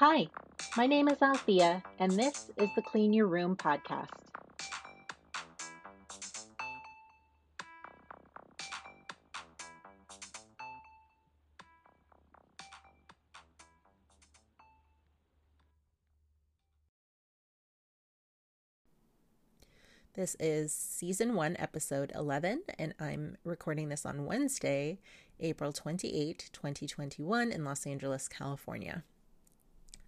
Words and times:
Hi, 0.00 0.28
my 0.78 0.86
name 0.86 1.08
is 1.08 1.20
Althea, 1.20 1.82
and 1.98 2.10
this 2.12 2.50
is 2.56 2.70
the 2.74 2.80
Clean 2.80 3.12
Your 3.12 3.26
Room 3.26 3.54
podcast. 3.54 4.08
This 20.14 20.34
is 20.40 20.72
season 20.72 21.34
one, 21.34 21.56
episode 21.58 22.10
11, 22.14 22.62
and 22.78 22.94
I'm 22.98 23.36
recording 23.44 23.90
this 23.90 24.06
on 24.06 24.24
Wednesday, 24.24 24.98
April 25.40 25.74
28, 25.74 26.48
2021, 26.54 27.52
in 27.52 27.64
Los 27.66 27.86
Angeles, 27.86 28.28
California. 28.28 29.04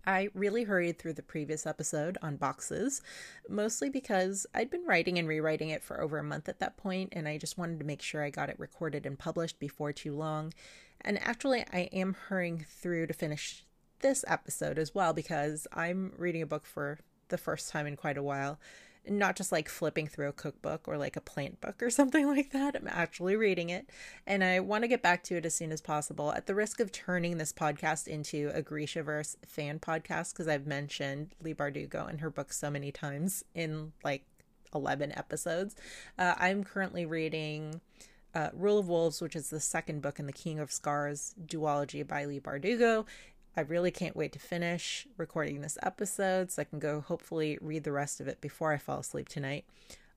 I 0.06 0.28
really 0.34 0.64
hurried 0.64 0.98
through 0.98 1.14
the 1.14 1.22
previous 1.22 1.66
episode 1.66 2.18
on 2.22 2.36
boxes, 2.36 3.02
mostly 3.48 3.88
because 3.88 4.46
I'd 4.54 4.70
been 4.70 4.86
writing 4.86 5.18
and 5.18 5.28
rewriting 5.28 5.70
it 5.70 5.82
for 5.82 6.00
over 6.00 6.18
a 6.18 6.24
month 6.24 6.48
at 6.48 6.58
that 6.58 6.76
point, 6.76 7.12
and 7.12 7.28
I 7.28 7.38
just 7.38 7.58
wanted 7.58 7.78
to 7.78 7.84
make 7.84 8.02
sure 8.02 8.22
I 8.22 8.30
got 8.30 8.50
it 8.50 8.58
recorded 8.58 9.06
and 9.06 9.18
published 9.18 9.58
before 9.58 9.92
too 9.92 10.14
long. 10.14 10.52
And 11.00 11.20
actually, 11.22 11.64
I 11.72 11.88
am 11.92 12.16
hurrying 12.28 12.64
through 12.68 13.06
to 13.06 13.14
finish 13.14 13.64
this 14.00 14.24
episode 14.26 14.78
as 14.78 14.94
well 14.94 15.12
because 15.12 15.66
I'm 15.72 16.12
reading 16.16 16.42
a 16.42 16.46
book 16.46 16.66
for 16.66 16.98
the 17.28 17.38
first 17.38 17.70
time 17.70 17.86
in 17.86 17.96
quite 17.96 18.18
a 18.18 18.22
while 18.22 18.58
not 19.08 19.36
just 19.36 19.50
like 19.50 19.68
flipping 19.68 20.06
through 20.06 20.28
a 20.28 20.32
cookbook 20.32 20.86
or 20.86 20.96
like 20.96 21.16
a 21.16 21.20
plant 21.20 21.60
book 21.60 21.82
or 21.82 21.90
something 21.90 22.26
like 22.26 22.50
that. 22.52 22.76
I'm 22.76 22.88
actually 22.88 23.36
reading 23.36 23.70
it 23.70 23.88
and 24.26 24.44
I 24.44 24.60
want 24.60 24.84
to 24.84 24.88
get 24.88 25.02
back 25.02 25.22
to 25.24 25.36
it 25.36 25.46
as 25.46 25.54
soon 25.54 25.72
as 25.72 25.80
possible 25.80 26.32
at 26.32 26.46
the 26.46 26.54
risk 26.54 26.80
of 26.80 26.92
turning 26.92 27.38
this 27.38 27.52
podcast 27.52 28.06
into 28.06 28.50
a 28.54 28.62
Grishaverse 28.62 29.36
fan 29.46 29.78
podcast 29.78 30.32
because 30.32 30.48
I've 30.48 30.66
mentioned 30.66 31.34
Leigh 31.42 31.54
Bardugo 31.54 32.08
and 32.08 32.20
her 32.20 32.30
book 32.30 32.52
so 32.52 32.70
many 32.70 32.92
times 32.92 33.44
in 33.54 33.92
like 34.04 34.24
11 34.74 35.16
episodes. 35.16 35.76
Uh, 36.18 36.34
I'm 36.38 36.64
currently 36.64 37.04
reading 37.04 37.80
uh, 38.34 38.48
Rule 38.54 38.78
of 38.78 38.88
Wolves, 38.88 39.20
which 39.20 39.36
is 39.36 39.50
the 39.50 39.60
second 39.60 40.00
book 40.00 40.18
in 40.18 40.26
the 40.26 40.32
King 40.32 40.58
of 40.58 40.72
Scars 40.72 41.34
duology 41.44 42.06
by 42.06 42.24
Leigh 42.24 42.40
Bardugo. 42.40 43.04
I 43.56 43.60
really 43.60 43.90
can't 43.90 44.16
wait 44.16 44.32
to 44.32 44.38
finish 44.38 45.06
recording 45.16 45.60
this 45.60 45.76
episode 45.82 46.50
so 46.50 46.62
I 46.62 46.64
can 46.64 46.78
go 46.78 47.00
hopefully 47.00 47.58
read 47.60 47.84
the 47.84 47.92
rest 47.92 48.20
of 48.20 48.28
it 48.28 48.40
before 48.40 48.72
I 48.72 48.78
fall 48.78 49.00
asleep 49.00 49.28
tonight. 49.28 49.64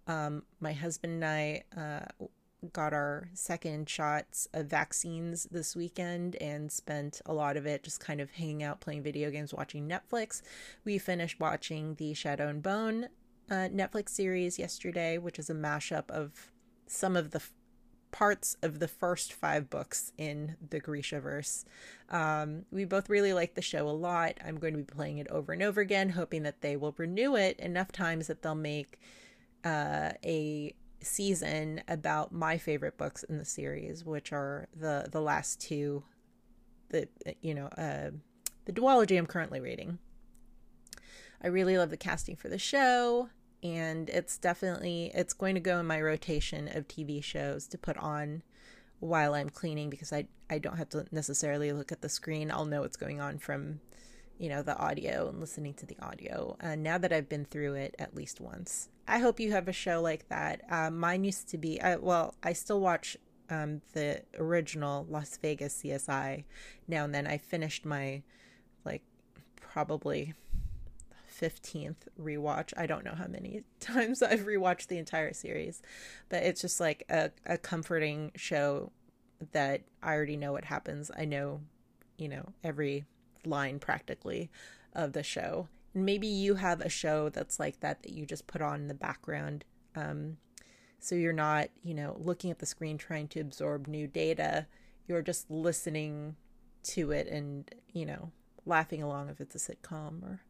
Um, 0.08 0.44
my 0.60 0.74
husband 0.74 1.24
and 1.24 1.26
I 1.26 1.64
uh, 1.76 2.26
got 2.72 2.94
our 2.94 3.30
second 3.34 3.90
shots 3.90 4.48
of 4.54 4.68
vaccines 4.68 5.48
this 5.52 5.76
weekend 5.76 6.36
and 6.38 6.72
spent 6.72 7.22
a 7.26 7.34
lot 7.34 7.58
of 7.58 7.66
it 7.66 7.84
just 7.84 8.00
kind 8.00 8.22
of 8.22 8.32
hanging 8.32 8.64
out, 8.64 8.80
playing 8.80 9.04
video 9.04 9.30
games, 9.30 9.54
watching 9.54 9.90
Netflix. 9.90 10.42
We 10.84 10.98
finished 10.98 11.40
watching 11.40 11.96
the 11.96 12.14
Shadow 12.14 12.48
and 12.48 12.64
Bone 12.64 13.10
uh, 13.50 13.70
Netflix 13.70 14.10
series 14.10 14.58
yesterday, 14.58 15.18
which 15.18 15.40
is 15.40 15.50
a 15.50 15.54
mashup 15.54 16.10
of 16.10 16.52
some 16.88 17.16
of 17.16 17.32
the 17.32 17.42
parts 18.16 18.56
of 18.62 18.80
the 18.80 18.88
first 18.88 19.34
five 19.34 19.70
books 19.70 20.14
in 20.18 20.56
the 20.70 20.80
Grishaverse. 20.80 21.66
Um, 22.10 22.64
we 22.72 22.86
both 22.86 23.10
really 23.10 23.34
like 23.34 23.56
the 23.56 23.62
show 23.62 23.90
a 23.90 23.92
lot. 23.92 24.36
I'm 24.44 24.58
going 24.58 24.72
to 24.72 24.78
be 24.78 24.86
playing 24.86 25.18
it 25.18 25.28
over 25.28 25.52
and 25.52 25.62
over 25.62 25.82
again, 25.82 26.08
hoping 26.08 26.44
that 26.44 26.62
they 26.62 26.78
will 26.78 26.96
renew 26.98 27.36
it 27.36 27.60
enough 27.60 27.92
times 27.92 28.28
that 28.28 28.42
they'll 28.42 28.56
make 28.56 29.02
uh, 29.66 30.12
a 30.24 30.74
season 31.02 31.82
about 31.90 32.32
my 32.32 32.58
favorite 32.58 32.98
books 32.98 33.24
in 33.24 33.38
the 33.38 33.44
series, 33.44 34.06
which 34.06 34.32
are 34.32 34.70
the 34.74 35.10
the 35.12 35.22
last 35.22 35.60
two, 35.60 36.02
the 36.92 37.10
you 37.42 37.54
know 37.54 37.66
uh, 37.78 38.12
the 38.64 38.72
duology 38.72 39.18
I'm 39.18 39.28
currently 39.28 39.60
reading. 39.60 40.00
I 41.44 41.48
really 41.48 41.78
love 41.78 41.90
the 41.90 41.98
casting 41.98 42.38
for 42.38 42.48
the 42.48 42.58
show 42.58 43.28
and 43.66 44.10
it's 44.10 44.38
definitely 44.38 45.12
it's 45.16 45.34
going 45.34 45.56
to 45.56 45.62
go 45.62 45.80
in 45.80 45.88
my 45.88 46.00
rotation 46.00 46.68
of 46.68 46.88
TV 46.88 47.24
shows 47.24 47.66
to 47.68 47.78
put 47.78 47.98
on 47.98 48.44
while 49.00 49.34
I'm 49.34 49.50
cleaning 49.50 49.90
because 49.90 50.14
I 50.14 50.28
I 50.50 50.60
don't 50.60 50.78
have 50.78 50.90
to 50.90 51.06
necessarily 51.12 51.72
look 51.72 51.92
at 51.92 52.02
the 52.02 52.10
screen. 52.10 52.52
I'll 52.52 52.66
know 52.66 52.82
what's 52.82 52.98
going 52.98 53.20
on 53.20 53.40
from 53.40 53.80
you 54.38 54.50
know 54.50 54.62
the 54.62 54.78
audio 54.78 55.30
and 55.30 55.40
listening 55.40 55.74
to 55.76 55.86
the 55.86 55.98
audio. 56.00 56.56
And 56.60 56.84
now 56.84 57.00
that 57.00 57.12
I've 57.12 57.28
been 57.28 57.46
through 57.46 57.74
it 57.74 57.96
at 57.98 58.16
least 58.16 58.40
once, 58.40 58.90
I 59.08 59.18
hope 59.18 59.40
you 59.40 59.52
have 59.52 59.68
a 59.68 59.74
show 59.74 60.00
like 60.00 60.30
that. 60.30 60.62
Uh, 60.70 60.92
mine 60.92 61.24
used 61.24 61.50
to 61.50 61.58
be 61.58 61.82
uh, 61.82 61.98
well, 62.00 62.36
I 62.44 62.54
still 62.54 62.80
watch 62.80 63.18
um, 63.50 63.82
the 63.94 64.22
original 64.38 65.08
Las 65.10 65.38
Vegas 65.38 65.82
CSI 65.82 66.44
now 66.88 67.04
and 67.04 67.16
then. 67.16 67.26
I 67.26 67.40
finished 67.40 67.84
my 67.84 68.22
like 68.86 69.02
probably 69.60 70.36
15th 71.42 72.08
rewatch. 72.20 72.74
I 72.78 72.86
don't 72.86 73.06
know 73.06 73.16
how 73.16 73.28
many 73.28 73.64
times 73.80 74.22
I've 74.22 74.46
rewatched 74.46 74.88
the 74.88 74.98
entire 74.98 75.34
series, 75.34 75.82
but 76.30 76.44
it's 76.44 76.62
just 76.62 76.80
like 76.80 77.04
a, 77.10 77.32
a 77.46 77.58
comforting 77.58 78.32
show 78.36 78.92
that 79.52 79.82
I 80.02 80.14
already 80.14 80.38
know 80.38 80.52
what 80.52 80.66
happens. 80.66 81.12
I 81.16 81.26
know, 81.26 81.62
you 82.18 82.30
know, 82.30 82.54
every 82.64 83.06
line 83.46 83.80
practically 83.80 84.50
of 84.94 85.14
the 85.14 85.24
show. 85.24 85.68
And 85.94 86.06
maybe 86.06 86.28
you 86.28 86.56
have 86.56 86.82
a 86.82 86.90
show 86.90 87.30
that's 87.30 87.60
like 87.60 87.80
that 87.82 88.04
that 88.04 88.14
you 88.14 88.26
just 88.26 88.48
put 88.48 88.62
on 88.62 88.82
in 88.82 88.88
the 88.88 88.94
background. 88.94 89.66
Um, 89.96 90.38
so 91.00 91.16
you're 91.16 91.34
not, 91.34 91.70
you 91.84 91.94
know, 91.94 92.18
looking 92.20 92.52
at 92.52 92.60
the 92.60 92.66
screen 92.66 92.98
trying 92.98 93.28
to 93.30 93.40
absorb 93.40 93.88
new 93.88 94.08
data. 94.08 94.68
You're 95.08 95.22
just 95.22 95.52
listening 95.52 96.36
to 96.84 97.12
it 97.12 97.28
and, 97.28 97.70
you 97.94 98.06
know, 98.06 98.32
laughing 98.66 99.04
along 99.04 99.30
if 99.30 99.40
it's 99.40 99.56
a 99.56 99.76
sitcom 99.76 100.24
or 100.24 100.42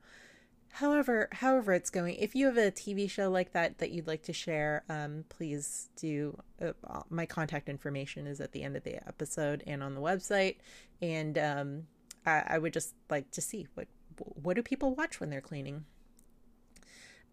however 0.76 1.30
however 1.32 1.74
it's 1.74 1.90
going 1.90 2.16
if 2.16 2.36
you 2.36 2.46
have 2.46 2.58
a 2.58 2.70
tv 2.70 3.10
show 3.10 3.30
like 3.30 3.54
that 3.54 3.78
that 3.78 3.92
you'd 3.92 4.08
like 4.08 4.24
to 4.24 4.34
share 4.34 4.84
um, 4.90 5.24
please 5.30 5.90
do 5.96 6.38
uh, 6.62 7.02
my 7.10 7.26
contact 7.26 7.70
information 7.70 8.28
is 8.28 8.40
at 8.40 8.52
the 8.52 8.64
end 8.64 8.76
of 8.76 8.84
the 8.84 8.96
episode 9.08 9.64
and 9.68 9.84
on 9.84 9.94
the 9.94 10.02
website. 10.02 10.58
And 11.02 11.38
um, 11.38 11.84
I, 12.26 12.44
I, 12.48 12.58
would 12.58 12.74
just 12.74 12.94
like 13.10 13.30
to 13.32 13.42
see 13.42 13.68
what 13.76 13.88
what 14.18 14.56
do 14.56 14.64
people 14.64 14.96
watch 14.96 15.20
when 15.20 15.30
they're 15.30 15.42
cleaning? 15.42 15.86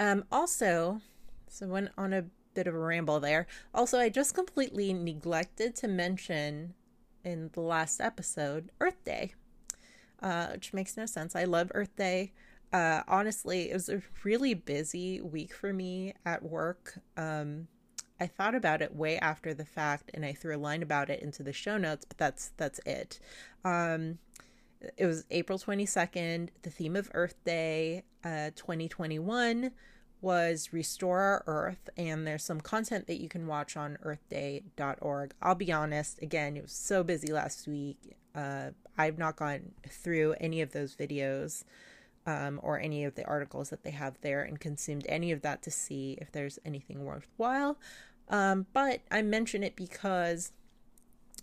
Um, 0.00 0.24
also 0.32 1.00
so 1.48 1.66
went 1.66 1.90
on 1.96 2.12
a 2.12 2.24
bit 2.54 2.66
of 2.66 2.74
a 2.74 2.78
ramble 2.78 3.20
there. 3.20 3.46
Also 3.74 3.98
i 3.98 4.08
just 4.08 4.34
completely 4.34 4.92
neglected 4.92 5.76
to 5.76 5.88
mention 5.88 6.74
in 7.24 7.50
the 7.52 7.60
last 7.60 8.00
episode 8.00 8.70
earth 8.80 9.04
day 9.04 9.34
uh, 10.22 10.48
which 10.52 10.72
makes 10.72 10.96
no 10.96 11.06
sense. 11.06 11.34
I 11.34 11.44
love 11.44 11.70
earth 11.74 11.94
day 11.96 12.32
uh, 12.72 13.02
honestly, 13.06 13.70
it 13.70 13.74
was 13.74 13.88
a 13.88 14.02
really 14.24 14.54
busy 14.54 15.20
week 15.20 15.54
for 15.54 15.72
me 15.72 16.14
at 16.24 16.42
work. 16.42 16.98
Um, 17.16 17.68
I 18.20 18.26
thought 18.26 18.54
about 18.54 18.82
it 18.82 18.94
way 18.94 19.18
after 19.18 19.52
the 19.52 19.64
fact, 19.64 20.10
and 20.14 20.24
I 20.24 20.32
threw 20.32 20.56
a 20.56 20.58
line 20.58 20.82
about 20.82 21.10
it 21.10 21.20
into 21.20 21.42
the 21.42 21.52
show 21.52 21.76
notes, 21.76 22.04
but 22.04 22.18
that's 22.18 22.52
that's 22.56 22.80
it. 22.86 23.18
Um, 23.64 24.18
it 24.96 25.06
was 25.06 25.24
April 25.30 25.58
twenty 25.58 25.86
second. 25.86 26.50
The 26.62 26.70
theme 26.70 26.96
of 26.96 27.10
Earth 27.14 27.34
Day, 27.44 28.04
uh, 28.24 28.50
twenty 28.54 28.88
twenty 28.88 29.18
one, 29.18 29.72
was 30.20 30.72
Restore 30.72 31.18
Our 31.18 31.44
Earth, 31.46 31.90
and 31.96 32.26
there's 32.26 32.44
some 32.44 32.60
content 32.60 33.06
that 33.08 33.20
you 33.20 33.28
can 33.28 33.46
watch 33.46 33.76
on 33.76 33.98
EarthDay.org. 34.04 35.34
I'll 35.42 35.54
be 35.56 35.72
honest, 35.72 36.22
again, 36.22 36.56
it 36.56 36.62
was 36.62 36.72
so 36.72 37.02
busy 37.02 37.32
last 37.32 37.66
week. 37.66 38.16
Uh, 38.34 38.70
I've 38.96 39.18
not 39.18 39.36
gone 39.36 39.72
through 39.88 40.36
any 40.40 40.62
of 40.62 40.72
those 40.72 40.94
videos 40.94 41.64
um, 42.26 42.60
or 42.62 42.78
any 42.78 43.04
of 43.04 43.14
the 43.14 43.24
articles 43.26 43.70
that 43.70 43.82
they 43.82 43.90
have 43.90 44.18
there 44.20 44.42
and 44.42 44.60
consumed 44.60 45.06
any 45.08 45.32
of 45.32 45.42
that 45.42 45.62
to 45.62 45.70
see 45.70 46.16
if 46.20 46.30
there's 46.30 46.58
anything 46.64 47.04
worthwhile. 47.04 47.78
Um, 48.28 48.66
but 48.72 49.00
I 49.10 49.22
mention 49.22 49.62
it 49.62 49.76
because 49.76 50.52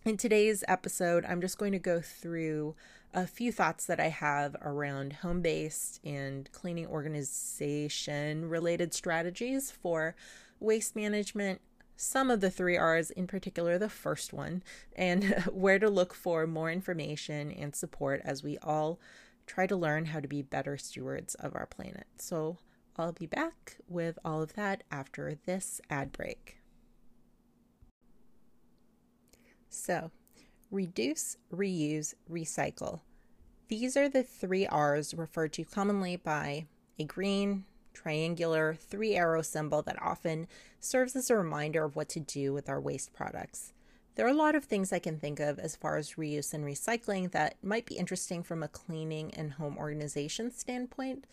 in 0.06 0.18
today's 0.18 0.64
episode, 0.68 1.26
I'm 1.26 1.42
just 1.42 1.58
going 1.58 1.74
to 1.74 1.80
go 1.80 2.00
through 2.00 2.76
a 3.14 3.28
few 3.28 3.52
thoughts 3.52 3.86
that 3.86 4.00
I 4.00 4.08
have 4.08 4.56
around 4.62 5.14
home 5.14 5.42
based 5.42 6.00
and 6.06 6.50
cleaning 6.52 6.88
organization 6.88 8.48
related 8.48 8.94
strategies 8.94 9.72
for 9.72 10.16
waste 10.60 10.96
management. 10.96 11.62
Some 11.96 12.32
of 12.32 12.40
the 12.40 12.50
three 12.50 12.78
R's, 12.78 13.12
in 13.12 13.28
particular 13.28 13.78
the 13.78 13.90
first 13.90 14.32
one, 14.32 14.64
and 14.96 15.26
where 15.52 15.80
to 15.80 15.90
look 15.90 16.14
for 16.14 16.48
more 16.48 16.72
information 16.72 17.52
and 17.52 17.76
support 17.76 18.22
as 18.24 18.42
we 18.42 18.58
all 18.60 19.00
try 19.50 19.66
to 19.66 19.76
learn 19.76 20.06
how 20.06 20.20
to 20.20 20.28
be 20.28 20.44
better 20.44 20.78
stewards 20.78 21.34
of 21.36 21.56
our 21.56 21.66
planet. 21.66 22.06
So 22.18 22.58
I'll 22.96 23.12
be 23.14 23.26
back 23.26 23.78
with 23.88 24.20
all 24.24 24.44
of 24.44 24.54
that 24.54 24.84
after 24.92 25.34
this 25.46 25.82
ad 25.90 26.12
break. 26.12 26.58
So, 29.68 30.12
reduce, 30.70 31.36
reuse, 31.52 32.14
recycle. 32.30 33.02
These 33.70 33.98
are 33.98 34.08
the 34.08 34.24
three 34.24 34.68
R's 34.68 35.14
referred 35.16 35.54
to 35.54 35.64
commonly 35.64 36.16
by 36.16 36.68
a 37.00 37.04
green, 37.04 37.66
triangular, 37.94 38.76
three 38.76 39.16
arrow 39.16 39.42
symbol 39.42 39.82
that 39.82 40.02
often 40.02 40.48
serves 40.80 41.16
as 41.16 41.30
a 41.30 41.36
reminder 41.36 41.84
of 41.84 41.96
what 41.96 42.10
to 42.10 42.20
do 42.20 42.54
with 42.54 42.70
our 42.70 42.80
waste 42.80 43.14
products. 43.14 43.74
There 44.20 44.28
are 44.28 44.32
a 44.32 44.34
lot 44.34 44.56
of 44.56 44.66
things 44.66 44.92
I 44.92 45.00
can 45.00 45.18
think 45.18 45.40
of 45.40 45.60
as 45.60 45.78
far 45.78 45.96
as 45.96 46.16
reuse 46.16 46.54
and 46.54 46.66
recycling 46.66 47.32
that 47.32 47.56
might 47.64 47.86
be 47.86 47.96
interesting 47.96 48.44
from 48.44 48.62
a 48.62 48.68
cleaning 48.68 49.34
and 49.34 49.54
home 49.54 49.78
organization 49.78 50.52
standpoint. 50.52 51.24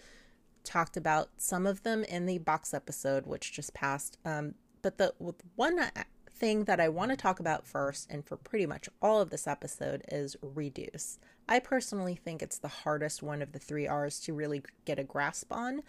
Talked 0.62 0.96
about 0.96 1.30
some 1.36 1.66
of 1.66 1.82
them 1.82 2.04
in 2.04 2.26
the 2.26 2.38
box 2.38 2.72
episode, 2.72 3.26
which 3.26 3.50
just 3.50 3.74
passed. 3.74 4.18
Um, 4.24 4.54
but 4.82 4.98
the 4.98 5.14
one 5.56 5.80
thing 6.32 6.62
that 6.66 6.78
I 6.78 6.88
want 6.88 7.10
to 7.10 7.16
talk 7.16 7.40
about 7.40 7.66
first, 7.66 8.08
and 8.08 8.24
for 8.24 8.36
pretty 8.36 8.66
much 8.66 8.88
all 9.02 9.20
of 9.20 9.30
this 9.30 9.48
episode, 9.48 10.04
is 10.06 10.36
reduce. 10.40 11.18
I 11.48 11.58
personally 11.58 12.14
think 12.14 12.40
it's 12.40 12.58
the 12.58 12.68
hardest 12.68 13.20
one 13.20 13.42
of 13.42 13.50
the 13.50 13.58
three 13.58 13.88
R's 13.88 14.20
to 14.20 14.32
really 14.32 14.62
get 14.84 15.00
a 15.00 15.02
grasp 15.02 15.52
on. 15.52 15.82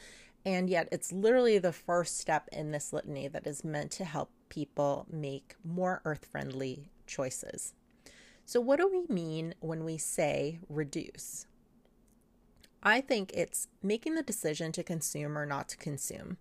And 0.44 0.68
yet, 0.68 0.90
it's 0.92 1.12
literally 1.12 1.60
the 1.60 1.74
first 1.74 2.18
step 2.18 2.50
in 2.52 2.72
this 2.72 2.92
litany 2.92 3.28
that 3.28 3.46
is 3.46 3.64
meant 3.64 3.92
to 3.92 4.06
help 4.06 4.32
people 4.50 5.06
make 5.12 5.56
more 5.64 6.02
earth 6.06 6.26
friendly 6.26 6.90
choices. 7.06 7.74
So, 8.46 8.62
what 8.62 8.80
do 8.80 8.88
we 8.88 9.14
mean 9.14 9.56
when 9.60 9.84
we 9.84 9.98
say 9.98 10.60
reduce? 10.70 11.48
I 12.82 13.02
think 13.02 13.32
it's 13.34 13.68
making 13.84 14.16
the 14.16 14.24
decision 14.24 14.72
to 14.74 14.84
consume 14.84 15.38
or 15.38 15.46
not 15.46 15.68
to 15.70 15.78
consume, 15.78 16.38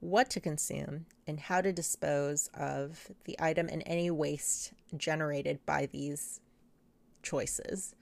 what 0.00 0.28
to 0.30 0.40
consume, 0.40 1.06
and 1.26 1.40
how 1.40 1.60
to 1.60 1.72
dispose 1.72 2.48
of 2.52 3.10
the 3.24 3.36
item 3.38 3.68
and 3.70 3.82
any 3.86 4.10
waste 4.10 4.72
generated 4.96 5.64
by 5.64 5.86
these 5.86 6.40
choices. 7.22 7.94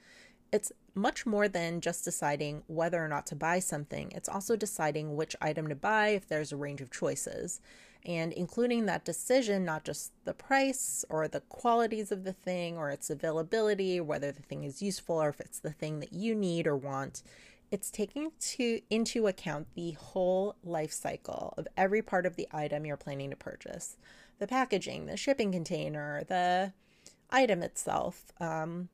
It's 0.52 0.72
much 0.94 1.26
more 1.26 1.46
than 1.46 1.80
just 1.80 2.04
deciding 2.04 2.64
whether 2.66 3.04
or 3.04 3.08
not 3.08 3.26
to 3.26 3.36
buy 3.36 3.60
something. 3.60 4.10
It's 4.12 4.28
also 4.28 4.56
deciding 4.56 5.14
which 5.14 5.36
item 5.40 5.68
to 5.68 5.76
buy 5.76 6.08
if 6.08 6.26
there's 6.26 6.50
a 6.50 6.56
range 6.56 6.80
of 6.80 6.90
choices. 6.90 7.60
And 8.06 8.32
including 8.32 8.86
that 8.86 9.04
decision, 9.04 9.64
not 9.64 9.84
just 9.84 10.12
the 10.24 10.32
price 10.32 11.04
or 11.10 11.28
the 11.28 11.40
qualities 11.40 12.10
of 12.10 12.24
the 12.24 12.32
thing 12.32 12.78
or 12.78 12.90
its 12.90 13.10
availability, 13.10 14.00
whether 14.00 14.32
the 14.32 14.42
thing 14.42 14.64
is 14.64 14.80
useful 14.80 15.22
or 15.22 15.28
if 15.28 15.40
it's 15.40 15.58
the 15.58 15.72
thing 15.72 16.00
that 16.00 16.12
you 16.12 16.34
need 16.34 16.66
or 16.66 16.76
want. 16.76 17.22
It's 17.70 17.90
taking 17.90 18.32
to, 18.40 18.80
into 18.90 19.26
account 19.26 19.68
the 19.74 19.92
whole 19.92 20.56
life 20.64 20.92
cycle 20.92 21.54
of 21.56 21.68
every 21.76 22.02
part 22.02 22.26
of 22.26 22.36
the 22.36 22.48
item 22.52 22.84
you're 22.84 22.96
planning 22.96 23.30
to 23.30 23.36
purchase 23.36 23.96
the 24.38 24.46
packaging, 24.46 25.06
the 25.06 25.16
shipping 25.16 25.52
container, 25.52 26.24
the 26.24 26.72
item 27.30 27.62
itself, 27.62 28.32
um, 28.40 28.88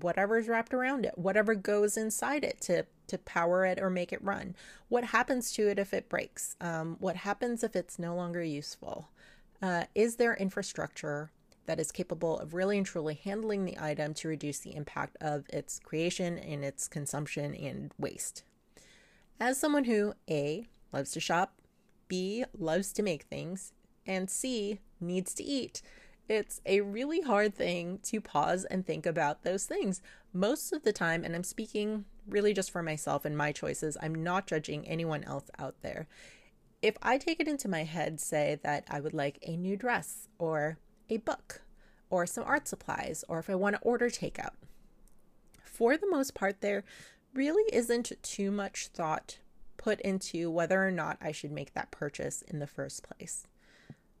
whatever's 0.00 0.48
wrapped 0.48 0.74
around 0.74 1.06
it, 1.06 1.16
whatever 1.16 1.54
goes 1.54 1.96
inside 1.96 2.44
it 2.44 2.60
to 2.60 2.84
to 3.08 3.18
power 3.18 3.64
it 3.64 3.80
or 3.80 3.90
make 3.90 4.12
it 4.12 4.22
run. 4.22 4.54
What 4.88 5.04
happens 5.04 5.52
to 5.52 5.68
it 5.68 5.78
if 5.78 5.94
it 5.94 6.08
breaks? 6.08 6.56
Um, 6.60 6.96
what 7.00 7.16
happens 7.16 7.62
if 7.62 7.76
it's 7.76 7.98
no 7.98 8.14
longer 8.14 8.42
useful? 8.42 9.08
Uh, 9.62 9.84
is 9.94 10.16
there 10.16 10.34
infrastructure 10.34 11.30
that 11.66 11.80
is 11.80 11.90
capable 11.90 12.38
of 12.38 12.54
really 12.54 12.76
and 12.76 12.86
truly 12.86 13.14
handling 13.14 13.64
the 13.64 13.78
item 13.80 14.14
to 14.14 14.28
reduce 14.28 14.58
the 14.58 14.76
impact 14.76 15.16
of 15.20 15.44
its 15.50 15.78
creation 15.80 16.38
and 16.38 16.64
its 16.64 16.88
consumption 16.88 17.54
and 17.54 17.92
waste? 17.98 18.44
As 19.38 19.58
someone 19.58 19.84
who 19.84 20.14
A 20.30 20.66
loves 20.92 21.12
to 21.12 21.20
shop, 21.20 21.60
B 22.08 22.44
loves 22.56 22.92
to 22.92 23.02
make 23.02 23.24
things, 23.24 23.72
and 24.06 24.30
C 24.30 24.80
needs 25.00 25.34
to 25.34 25.44
eat, 25.44 25.82
it's 26.28 26.60
a 26.66 26.80
really 26.80 27.20
hard 27.20 27.54
thing 27.54 28.00
to 28.04 28.20
pause 28.20 28.64
and 28.64 28.84
think 28.84 29.06
about 29.06 29.42
those 29.42 29.64
things. 29.64 30.00
Most 30.32 30.72
of 30.72 30.82
the 30.82 30.92
time, 30.92 31.24
and 31.24 31.34
I'm 31.34 31.44
speaking 31.44 32.04
really 32.26 32.52
just 32.52 32.70
for 32.70 32.82
myself 32.82 33.24
and 33.24 33.36
my 33.36 33.52
choices, 33.52 33.96
I'm 34.00 34.14
not 34.14 34.46
judging 34.46 34.86
anyone 34.86 35.24
else 35.24 35.50
out 35.58 35.76
there. 35.82 36.08
If 36.82 36.96
I 37.02 37.18
take 37.18 37.40
it 37.40 37.48
into 37.48 37.68
my 37.68 37.84
head, 37.84 38.20
say 38.20 38.58
that 38.62 38.84
I 38.90 39.00
would 39.00 39.14
like 39.14 39.38
a 39.42 39.56
new 39.56 39.76
dress 39.76 40.28
or 40.38 40.78
a 41.08 41.18
book 41.18 41.62
or 42.10 42.26
some 42.26 42.44
art 42.44 42.68
supplies, 42.68 43.24
or 43.28 43.38
if 43.38 43.50
I 43.50 43.54
want 43.54 43.76
to 43.76 43.82
order 43.82 44.08
takeout, 44.08 44.54
for 45.62 45.96
the 45.96 46.08
most 46.08 46.34
part, 46.34 46.60
there 46.60 46.84
really 47.34 47.64
isn't 47.72 48.12
too 48.22 48.50
much 48.50 48.88
thought 48.88 49.38
put 49.76 50.00
into 50.00 50.50
whether 50.50 50.84
or 50.84 50.90
not 50.90 51.18
I 51.20 51.32
should 51.32 51.52
make 51.52 51.74
that 51.74 51.90
purchase 51.90 52.42
in 52.42 52.58
the 52.58 52.66
first 52.66 53.02
place. 53.02 53.46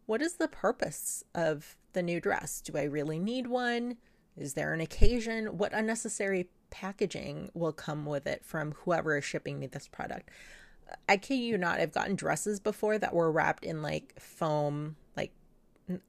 What 0.06 0.22
is 0.22 0.34
the 0.34 0.48
purpose 0.48 1.24
of 1.34 1.76
the 1.96 2.02
new 2.02 2.20
dress? 2.20 2.60
Do 2.60 2.78
I 2.78 2.84
really 2.84 3.18
need 3.18 3.46
one? 3.46 3.96
Is 4.36 4.52
there 4.52 4.74
an 4.74 4.82
occasion? 4.82 5.58
What 5.58 5.72
unnecessary 5.72 6.50
packaging 6.70 7.50
will 7.54 7.72
come 7.72 8.04
with 8.04 8.26
it 8.26 8.44
from 8.44 8.72
whoever 8.72 9.16
is 9.16 9.24
shipping 9.24 9.58
me 9.58 9.66
this 9.66 9.88
product? 9.88 10.30
I 11.08 11.16
kid 11.16 11.36
you 11.36 11.56
not, 11.58 11.80
I've 11.80 11.92
gotten 11.92 12.14
dresses 12.14 12.60
before 12.60 12.98
that 12.98 13.14
were 13.14 13.32
wrapped 13.32 13.64
in 13.64 13.82
like 13.82 14.20
foam, 14.20 14.96
like 15.16 15.32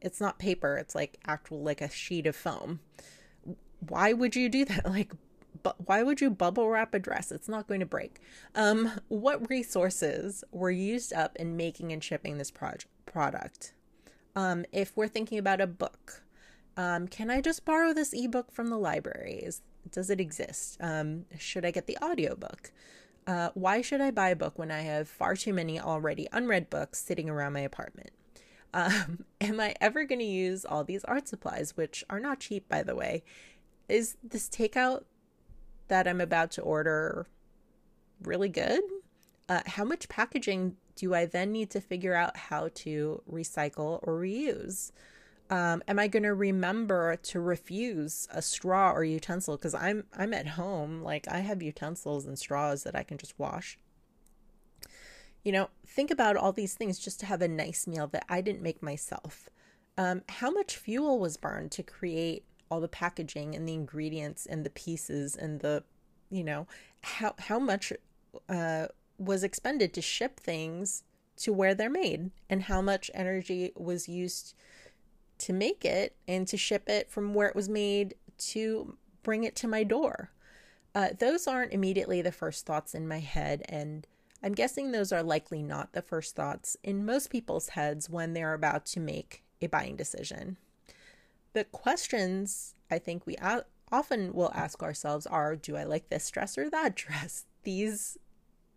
it's 0.02 0.20
not 0.20 0.38
paper, 0.40 0.76
it's 0.76 0.94
like 0.94 1.18
actual 1.26 1.64
like 1.64 1.82
a 1.82 1.90
sheet 1.90 2.28
of 2.28 2.36
foam. 2.36 2.82
Why 3.88 4.12
would 4.12 4.36
you 4.36 4.50
do 4.50 4.66
that? 4.66 4.86
Like 4.90 5.14
but 5.64 5.88
why 5.88 6.04
would 6.04 6.22
you 6.22 6.30
bubble 6.30 6.70
wrap 6.70 6.94
a 6.94 7.00
dress? 7.00 7.32
It's 7.32 7.50
not 7.50 7.68
going 7.68 7.80
to 7.80 7.86
break. 7.86 8.20
Um, 8.54 8.92
what 9.08 9.50
resources 9.50 10.44
were 10.52 10.70
used 10.70 11.14
up 11.14 11.36
in 11.38 11.58
making 11.58 11.92
and 11.92 12.04
shipping 12.04 12.38
this 12.38 12.52
project 12.52 12.88
product? 13.06 13.74
Um, 14.38 14.66
if 14.72 14.96
we're 14.96 15.08
thinking 15.08 15.40
about 15.40 15.62
a 15.62 15.66
book, 15.66 16.22
um, 16.78 17.08
can 17.08 17.32
I 17.32 17.42
just 17.42 17.66
borrow 17.66 17.92
this 17.92 18.14
ebook 18.14 18.52
from 18.52 18.70
the 18.70 18.78
libraries? 18.78 19.64
Does 19.92 20.12
it 20.12 20.22
exist? 20.22 20.78
Um, 20.80 21.26
should 21.40 21.66
I 21.66 21.72
get 21.72 21.88
the 21.88 21.98
audiobook? 22.04 22.72
Uh, 23.26 23.50
why 23.56 23.82
should 23.82 24.00
I 24.00 24.12
buy 24.12 24.30
a 24.30 24.36
book 24.36 24.60
when 24.60 24.70
I 24.70 24.82
have 24.82 25.10
far 25.10 25.36
too 25.36 25.54
many 25.54 25.80
already 25.80 26.28
unread 26.32 26.70
books 26.70 27.00
sitting 27.00 27.32
around 27.32 27.54
my 27.54 27.62
apartment? 27.62 28.12
Um, 28.76 29.26
am 29.42 29.60
I 29.60 29.74
ever 29.82 30.06
going 30.06 30.20
to 30.20 30.26
use 30.26 30.66
all 30.66 30.84
these 30.84 31.04
art 31.06 31.28
supplies, 31.28 31.76
which 31.76 32.04
are 32.08 32.20
not 32.20 32.40
cheap, 32.40 32.70
by 32.70 32.84
the 32.84 32.96
way? 32.96 33.24
Is 33.90 34.18
this 34.24 34.48
takeout 34.48 35.06
that 35.88 36.08
I'm 36.08 36.22
about 36.22 36.52
to 36.52 36.62
order 36.62 37.26
really 38.22 38.50
good? 38.50 38.82
Uh, 39.50 39.62
how 39.66 39.84
much 39.84 40.10
packaging 40.10 40.78
do 40.98 41.14
I 41.14 41.26
then 41.26 41.52
need 41.54 41.70
to 41.70 41.80
figure 41.80 42.16
out 42.16 42.36
how 42.36 42.70
to 42.76 43.22
recycle 43.32 44.00
or 44.04 44.20
reuse? 44.20 44.92
Um, 45.50 45.82
am 45.88 45.98
I 45.98 46.08
going 46.08 46.24
to 46.24 46.34
remember 46.34 47.16
to 47.16 47.40
refuse 47.40 48.28
a 48.32 48.42
straw 48.42 48.92
or 48.92 49.06
utensil 49.06 49.56
because 49.56 49.74
I'm 49.74 50.04
I'm 50.14 50.34
at 50.34 50.48
home 50.48 51.02
like 51.02 51.26
I 51.30 51.40
have 51.40 51.64
utensils 51.64 52.26
and 52.26 52.38
straws 52.38 52.84
that 52.84 52.96
I 52.96 53.04
can 53.04 53.18
just 53.18 53.40
wash. 53.40 53.78
You 55.46 55.54
know, 55.54 55.70
think 55.86 56.12
about 56.12 56.36
all 56.36 56.52
these 56.52 56.74
things 56.74 57.00
just 57.00 57.22
to 57.22 57.26
have 57.26 57.42
a 57.42 57.48
nice 57.48 57.88
meal 57.88 58.08
that 58.08 58.26
I 58.28 58.42
didn't 58.42 58.62
make 58.62 58.84
myself. 58.84 59.48
Um, 59.98 60.24
how 60.28 60.52
much 60.52 60.76
fuel 60.76 61.18
was 61.18 61.38
burned 61.38 61.72
to 61.72 61.84
create 61.84 62.44
all 62.70 62.82
the 62.82 62.90
packaging 62.90 63.56
and 63.56 63.66
the 63.66 63.74
ingredients 63.74 64.46
and 64.46 64.66
the 64.66 64.70
pieces 64.70 65.38
and 65.38 65.62
the, 65.62 65.84
you 66.30 66.44
know, 66.44 66.68
how 67.02 67.36
how 67.40 67.58
much 67.60 67.94
uh, 68.50 68.88
was 69.18 69.44
expended 69.44 69.94
to 69.94 70.02
ship 70.02 70.40
things 70.40 71.04
to 71.38 71.54
where 71.54 71.76
they're 71.76 71.90
made 71.90 72.32
and 72.50 72.64
how 72.64 72.82
much 72.82 73.12
energy 73.14 73.72
was 73.76 74.08
used 74.08 74.54
to 75.38 75.54
make 75.54 75.86
it 75.86 76.16
and 76.28 76.48
to 76.48 76.58
ship 76.58 76.90
it 76.90 77.10
from 77.10 77.34
where 77.34 77.48
it 77.48 77.56
was 77.56 77.70
made 77.70 78.16
to 78.38 78.98
bring 79.24 79.44
it 79.44 79.56
to 79.56 79.68
my 79.68 79.84
door. 79.84 80.32
Uh, 80.96 81.10
those 81.18 81.48
aren't 81.48 81.74
immediately 81.74 82.22
the 82.22 82.32
first 82.32 82.66
thoughts 82.66 82.96
in 82.96 83.08
my 83.08 83.20
head, 83.20 83.64
and 83.70 84.08
I'm 84.42 84.54
guessing 84.54 84.92
those 84.92 85.12
are 85.12 85.22
likely 85.22 85.62
not 85.62 85.94
the 85.94 86.02
first 86.02 86.36
thoughts 86.36 86.78
in 86.84 87.06
most 87.06 87.30
people's 87.30 87.70
heads 87.70 88.10
when 88.10 88.34
they're 88.34 88.54
about 88.54 88.86
to 88.88 89.00
make 89.00 89.44
a 89.62 89.68
buying 89.68 89.96
decision. 89.96 90.58
The 91.54 91.66
questions 91.66 92.76
I 92.90 93.00
think 93.00 93.26
we 93.26 93.36
often 93.92 94.34
will 94.34 94.52
ask 94.56 94.82
ourselves 94.82 95.28
are 95.28 95.56
Do 95.56 95.76
I 95.76 95.84
like 95.84 96.10
this 96.10 96.30
dress 96.32 96.58
or 96.58 96.70
that 96.70 96.96
dress? 96.96 97.46
These 97.64 98.18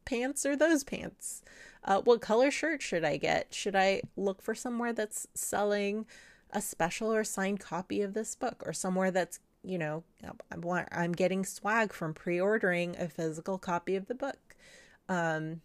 pants 0.04 0.45
or 0.45 0.57
those 0.57 0.85
pants? 0.85 1.42
Uh, 1.85 2.00
what 2.02 2.21
color 2.21 2.50
shirt 2.50 2.83
should 2.83 3.04
I 3.04 3.16
get? 3.16 3.54
Should 3.54 3.76
I 3.76 4.02
look 4.16 4.42
for 4.42 4.54
somewhere 4.54 4.92
that's 4.92 5.26
selling 5.35 6.07
a 6.52 6.61
special 6.61 7.12
or 7.12 7.25
signed 7.25 7.61
copy 7.61 8.02
of 8.02 8.12
this 8.14 8.35
book 8.35 8.62
or 8.66 8.73
somewhere 8.73 9.11
that's, 9.11 9.38
you 9.62 9.78
know, 9.78 10.04
I'm, 10.50 11.12
getting 11.12 11.45
swag 11.45 11.92
from 11.92 12.12
pre 12.12 12.40
ordering 12.40 12.97
a 12.99 13.09
physical 13.09 13.59
copy 13.59 13.97
of 13.97 14.07
the 14.07 14.14
book? 14.14 14.57
Um, 15.09 15.62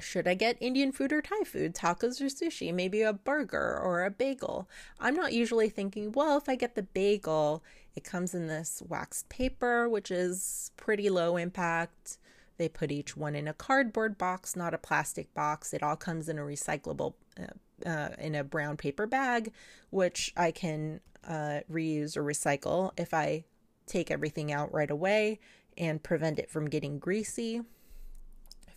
should 0.00 0.28
I 0.28 0.34
get 0.34 0.56
Indian 0.60 0.92
food 0.92 1.12
or 1.12 1.20
Thai 1.20 1.42
food, 1.44 1.74
tacos 1.74 2.20
or 2.20 2.26
sushi, 2.26 2.72
maybe 2.72 3.02
a 3.02 3.12
burger 3.12 3.78
or 3.78 4.04
a 4.04 4.10
bagel? 4.10 4.68
I'm 5.00 5.14
not 5.14 5.32
usually 5.32 5.68
thinking, 5.68 6.12
well, 6.12 6.36
if 6.36 6.48
I 6.48 6.54
get 6.54 6.74
the 6.74 6.82
bagel, 6.82 7.62
it 7.96 8.04
comes 8.04 8.34
in 8.34 8.46
this 8.46 8.82
waxed 8.88 9.28
paper, 9.28 9.88
which 9.88 10.10
is 10.10 10.70
pretty 10.76 11.10
low 11.10 11.36
impact. 11.36 12.18
They 12.58 12.68
put 12.68 12.90
each 12.90 13.16
one 13.16 13.34
in 13.34 13.48
a 13.48 13.54
cardboard 13.54 14.18
box, 14.18 14.56
not 14.56 14.74
a 14.74 14.78
plastic 14.78 15.32
box. 15.32 15.72
It 15.72 15.82
all 15.82 15.96
comes 15.96 16.28
in 16.28 16.38
a 16.38 16.42
recyclable, 16.42 17.14
uh, 17.40 17.88
uh, 17.88 18.08
in 18.18 18.34
a 18.34 18.44
brown 18.44 18.76
paper 18.76 19.06
bag, 19.06 19.52
which 19.90 20.32
I 20.36 20.50
can 20.50 21.00
uh, 21.26 21.60
reuse 21.70 22.16
or 22.16 22.24
recycle 22.24 22.92
if 22.98 23.14
I 23.14 23.44
take 23.86 24.10
everything 24.10 24.52
out 24.52 24.72
right 24.72 24.90
away 24.90 25.38
and 25.76 26.02
prevent 26.02 26.38
it 26.38 26.50
from 26.50 26.68
getting 26.68 26.98
greasy. 26.98 27.62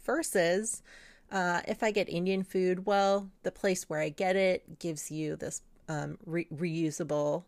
Versus 0.06 0.84
uh, 1.32 1.62
if 1.68 1.82
I 1.82 1.92
get 1.92 2.10
Indian 2.10 2.44
food, 2.44 2.86
well, 2.86 3.30
the 3.44 3.52
place 3.52 3.90
where 3.90 4.00
I 4.00 4.10
get 4.10 4.36
it 4.36 4.80
gives 4.80 5.10
you 5.10 5.36
this 5.36 5.62
um, 5.90 6.18
re- 6.26 6.48
reusable 6.54 7.46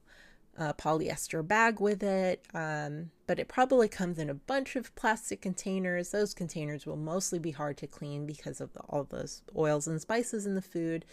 uh, 0.57 0.74
polyester 0.74 1.45
bag 1.45 1.79
with 1.79 2.03
it. 2.03 2.45
Um, 2.53 3.12
but 3.25 3.39
it 3.39 3.48
probably 3.48 3.88
comes 3.88 4.19
in 4.19 4.29
a 4.29 4.36
bunch 4.36 4.75
of 4.75 4.93
plastic 4.95 5.41
containers. 5.41 6.12
Those 6.12 6.33
containers 6.33 6.86
will 6.86 6.98
mostly 6.98 7.39
be 7.39 7.51
hard 7.51 7.77
to 7.77 7.88
clean 7.88 8.25
because 8.25 8.62
of 8.62 8.74
the, 8.74 8.81
all 8.81 9.03
those 9.03 9.41
oils 9.55 9.88
and 9.88 10.00
spices 10.00 10.45
in 10.45 10.55
the 10.55 10.62
food. 10.62 11.05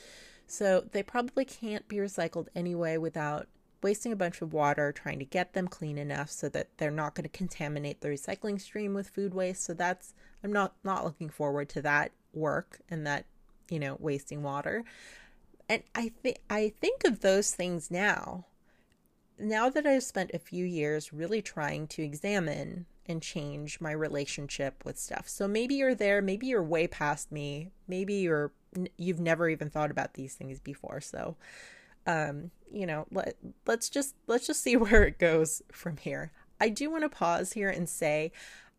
So 0.47 0.85
they 0.93 1.03
probably 1.03 1.45
can't 1.45 1.87
be 1.89 1.97
recycled 1.97 2.49
anyway 2.55 2.97
without 2.97 3.47
wasting 3.83 4.13
a 4.13 4.17
bunch 4.17 4.43
of 4.43 4.53
water 4.53 4.93
trying 4.93 5.19
to 5.19 5.25
get 5.25 5.55
them 5.55 5.67
clean 5.67 5.97
enough 5.97 6.31
so 6.31 6.49
that 6.51 6.69
they're 6.77 6.91
not 6.91 7.15
going 7.15 7.23
to 7.23 7.31
contaminate 7.31 8.01
the 8.01 8.09
recycling 8.09 8.61
stream 8.61 8.93
with 8.93 9.09
food 9.09 9.33
waste. 9.33 9.65
So 9.65 9.75
that's 9.75 10.13
I'm 10.45 10.53
not 10.53 10.75
not 10.85 11.05
looking 11.05 11.31
forward 11.31 11.69
to 11.71 11.83
that 11.83 12.13
work 12.35 12.81
and 12.91 13.07
that 13.07 13.27
you 13.71 13.79
know 13.79 13.97
wasting 13.99 14.43
water. 14.43 14.85
And 15.69 15.83
I 15.95 16.11
think 16.23 16.39
I 16.51 16.75
think 16.81 17.05
of 17.05 17.21
those 17.21 17.53
things 17.53 17.91
now 17.91 18.47
now 19.41 19.69
that 19.71 19.87
I've 19.87 20.03
spent 20.03 20.31
a 20.35 20.39
few 20.39 20.65
years 20.65 21.13
really 21.13 21.43
trying 21.43 21.87
to 21.89 22.03
examine 22.03 22.87
and 23.07 23.23
change 23.23 23.81
my 23.81 23.91
relationship 23.91 24.85
with 24.85 24.99
stuff. 24.99 25.29
So 25.29 25.49
maybe 25.49 25.75
you're 25.75 25.95
there, 25.95 26.23
maybe 26.23 26.47
you're 26.47 26.63
way 26.63 26.87
past 26.87 27.33
me, 27.33 27.71
maybe 27.89 28.15
you're 28.15 28.53
you've 28.97 29.19
never 29.19 29.49
even 29.49 29.69
thought 29.69 29.91
about 29.91 30.15
these 30.15 30.35
things 30.35 30.61
before. 30.61 31.01
So 31.01 31.37
um, 32.07 32.51
you 32.73 32.87
know, 32.87 33.07
let 33.11 33.37
let's 33.67 33.89
just 33.89 34.15
let's 34.27 34.47
just 34.47 34.63
see 34.63 34.77
where 34.77 35.05
it 35.05 35.19
goes 35.19 35.63
from 35.73 35.97
here. 35.97 36.33
I 36.61 36.69
do 36.69 36.91
want 36.91 37.05
to 37.05 37.09
pause 37.09 37.53
here 37.55 37.71
and 37.71 37.89
say 37.89 38.33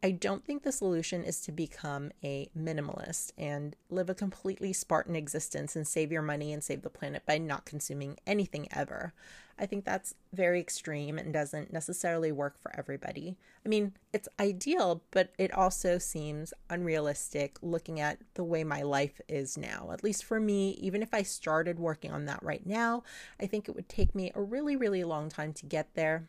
I 0.04 0.12
don't 0.12 0.44
think 0.44 0.64
the 0.64 0.72
solution 0.72 1.24
is 1.24 1.42
to 1.42 1.52
become 1.52 2.12
a 2.24 2.50
minimalist 2.58 3.34
and 3.38 3.76
live 3.90 4.10
a 4.10 4.16
completely 4.16 4.74
Spartan 4.74 5.16
existence 5.16 5.76
and 5.76 5.88
save 5.88 6.12
your 6.12 6.24
money 6.24 6.52
and 6.52 6.64
save 6.64 6.82
the 6.82 6.90
planet 6.90 7.24
by 7.26 7.38
not 7.38 7.66
consuming 7.66 8.18
anything 8.26 8.68
ever. 8.72 9.14
I 9.62 9.68
think 9.68 9.86
that's 9.86 10.16
very 10.34 10.60
extreme 10.60 11.20
and 11.20 11.32
doesn't 11.32 11.72
necessarily 11.72 12.32
work 12.32 12.58
for 12.58 12.72
everybody. 12.76 13.38
I 13.64 13.70
mean, 13.70 13.94
it's 14.12 14.28
ideal, 14.40 15.04
but 15.12 15.34
it 15.38 15.54
also 15.54 16.00
seems 16.00 16.52
unrealistic 16.72 17.58
looking 17.62 18.00
at 18.00 18.18
the 18.34 18.44
way 18.44 18.64
my 18.64 18.82
life 18.82 19.22
is 19.30 19.60
now. 19.60 19.92
At 19.94 20.04
least 20.04 20.24
for 20.24 20.40
me, 20.40 20.72
even 20.82 21.04
if 21.04 21.14
I 21.14 21.22
started 21.22 21.78
working 21.78 22.12
on 22.12 22.26
that 22.26 22.42
right 22.42 22.66
now, 22.66 23.04
I 23.40 23.46
think 23.46 23.70
it 23.70 23.76
would 23.76 23.88
take 23.88 24.16
me 24.16 24.32
a 24.34 24.42
really, 24.42 24.76
really 24.76 25.04
long 25.04 25.30
time 25.30 25.54
to 25.54 25.68
get 25.68 25.94
there. 25.94 26.28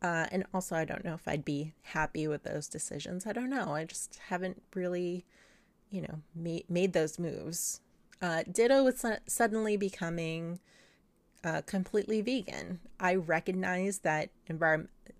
Uh, 0.00 0.26
and 0.30 0.44
also, 0.54 0.76
I 0.76 0.84
don't 0.84 1.04
know 1.04 1.14
if 1.14 1.26
I'd 1.26 1.44
be 1.44 1.74
happy 1.82 2.28
with 2.28 2.44
those 2.44 2.68
decisions. 2.68 3.26
I 3.26 3.32
don't 3.32 3.50
know. 3.50 3.74
I 3.74 3.84
just 3.84 4.20
haven't 4.28 4.62
really, 4.74 5.24
you 5.90 6.02
know, 6.02 6.20
made, 6.34 6.70
made 6.70 6.92
those 6.92 7.18
moves. 7.18 7.80
Uh, 8.20 8.44
ditto 8.50 8.84
with 8.84 9.00
su- 9.00 9.16
suddenly 9.26 9.76
becoming 9.76 10.60
uh, 11.44 11.62
completely 11.62 12.20
vegan. 12.20 12.80
I 13.00 13.14
recognize 13.14 14.00
that 14.00 14.30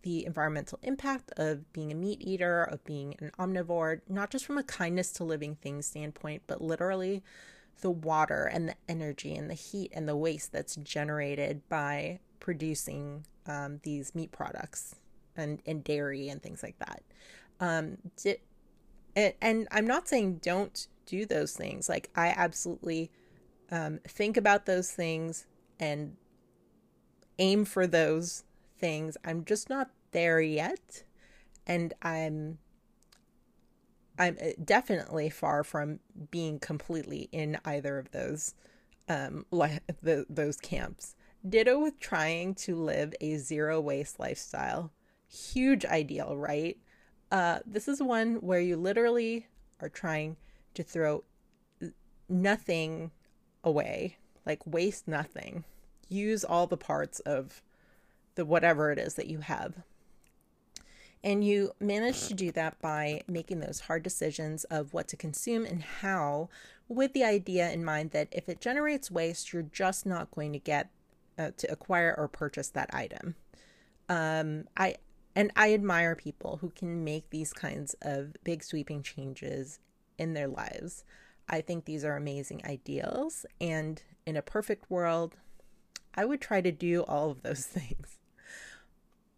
the 0.02 0.26
environmental 0.26 0.79
impact 0.83 1.33
of 1.37 1.73
being 1.73 1.93
a 1.93 1.95
meat 1.95 2.19
eater, 2.21 2.62
of 2.64 2.85
being 2.85 3.14
an 3.21 3.31
omnivore, 3.38 4.00
not 4.09 4.31
just 4.31 4.45
from 4.45 4.59
a 4.59 4.62
kindness 4.62 5.12
to 5.12 5.25
living 5.25 5.57
things 5.57 5.87
standpoint, 5.87 6.43
but 6.47 6.61
literally 6.61 7.23
the 7.81 7.91
water 7.91 8.45
and 8.45 8.69
the 8.69 8.75
energy 8.88 9.35
and 9.35 9.50
the 9.50 9.55
heat 9.55 9.91
and 9.95 10.09
the 10.09 10.17
waste 10.17 10.52
that's 10.52 10.76
generated 10.76 11.62
by 11.69 12.21
producing 12.41 13.25
um, 13.47 13.81
these 13.83 14.14
meat 14.14 14.31
products 14.33 14.97
and, 15.37 15.61
and 15.67 15.83
dairy 15.83 16.29
and 16.29 16.43
things 16.43 16.62
like 16.62 16.79
that. 16.79 17.02
Um, 17.61 17.99
di- 18.17 18.41
and, 19.17 19.35
and 19.41 19.69
I'm 19.71 19.87
not 19.87 20.09
saying 20.09 20.41
don't 20.43 20.87
do 21.07 21.26
those 21.26 21.52
things. 21.52 21.88
Like, 21.88 22.11
I 22.14 22.29
absolutely 22.29 23.11
um, 23.71 24.00
think 24.07 24.37
about 24.37 24.67
those 24.67 24.91
things 24.91 25.47
and 25.83 26.17
aim 27.41 27.65
for 27.65 27.89
those 27.89 28.45
things. 28.79 29.17
I'm 29.25 29.45
just 29.45 29.69
not 29.69 29.91
there 30.12 30.41
yet. 30.41 31.03
And 31.67 31.93
I'm 32.01 32.59
I'm 34.17 34.37
uh, 34.41 34.51
definitely 34.65 35.29
far 35.29 35.65
from 35.65 35.99
being 36.31 36.61
completely 36.61 37.29
in 37.33 37.59
either 37.65 37.99
of 37.99 38.12
those 38.12 38.55
um 39.09 39.45
the, 39.51 40.25
those 40.31 40.57
camps. 40.57 41.17
Ditto 41.47 41.81
with 41.81 41.99
trying 41.99 42.55
to 42.55 42.77
live 42.77 43.12
a 43.21 43.37
zero 43.37 43.81
waste 43.81 44.21
lifestyle. 44.21 44.93
Huge 45.29 45.85
ideal, 45.85 46.37
right? 46.37 46.79
Uh, 47.33 47.59
this 47.67 47.89
is 47.89 48.01
one 48.01 48.37
where 48.37 48.61
you 48.61 48.77
literally 48.77 49.49
are 49.81 49.89
trying 49.89 50.37
to 50.75 50.85
throw 50.85 51.25
nothing 52.29 53.11
away, 53.65 54.19
like 54.47 54.65
waste 54.65 55.09
nothing. 55.09 55.65
Use 56.12 56.45
all 56.45 56.66
the 56.66 56.76
parts 56.76 57.21
of 57.21 57.62
the 58.35 58.45
whatever 58.45 58.90
it 58.92 58.99
is 58.99 59.14
that 59.14 59.28
you 59.28 59.38
have. 59.38 59.75
And 61.25 61.45
you 61.45 61.73
manage 61.78 62.26
to 62.28 62.35
do 62.35 62.50
that 62.52 62.81
by 62.81 63.23
making 63.28 63.61
those 63.61 63.81
hard 63.81 64.02
decisions 64.02 64.64
of 64.64 64.92
what 64.92 65.07
to 65.09 65.16
consume 65.16 65.64
and 65.64 65.83
how, 65.83 66.49
with 66.88 67.12
the 67.12 67.23
idea 67.23 67.71
in 67.71 67.85
mind 67.85 68.11
that 68.11 68.28
if 68.33 68.49
it 68.49 68.61
generates 68.61 69.11
waste, 69.11 69.52
you're 69.52 69.62
just 69.62 70.04
not 70.04 70.31
going 70.33 70.52
to 70.52 70.59
get 70.59 70.90
uh, 71.38 71.52
to 71.57 71.71
acquire 71.71 72.14
or 72.19 72.28
purchase 72.28 72.69
that 72.71 72.92
item. 72.92 73.37
Um, 74.09 74.64
I 74.76 74.97
and 75.35 75.50
I 75.57 75.73
admire 75.73 76.14
people 76.14 76.59
who 76.61 76.71
can 76.71 77.04
make 77.04 77.31
these 77.31 77.54
kinds 77.54 77.95
of 78.02 78.37
big 78.45 78.62
sweeping 78.62 79.02
changes 79.02 79.78
in 80.19 80.35
their 80.35 80.49
lives. 80.49 81.04
I 81.49 81.62
think 81.62 81.85
these 81.85 82.04
are 82.04 82.16
amazing 82.16 82.62
ideals, 82.66 83.47
and 83.61 84.02
in 84.26 84.37
a 84.37 84.42
perfect 84.42 84.90
world, 84.90 85.37
I 86.14 86.25
would 86.25 86.40
try 86.40 86.61
to 86.61 86.73
do 86.73 87.02
all 87.02 87.31
of 87.31 87.42
those 87.42 87.64
things. 87.66 88.19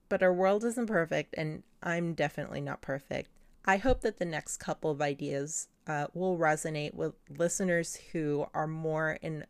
But 0.09 0.23
our 0.23 0.33
world 0.33 0.64
isn't 0.64 0.87
perfect, 0.87 1.35
and 1.37 1.62
I'm 1.83 2.14
definitely 2.14 2.61
not 2.61 2.83
perfect. 2.83 3.31
I 3.64 3.78
hope 3.78 4.02
that 4.02 4.19
the 4.19 4.26
next 4.26 4.59
couple 4.59 4.90
of 4.90 5.00
ideas 5.00 5.69
uh, 5.87 6.07
will 6.14 6.38
resonate 6.38 6.95
with 6.95 7.14
listeners 7.28 7.99
who 8.12 8.47
are 8.54 8.66
more 8.66 9.19
in 9.23 9.45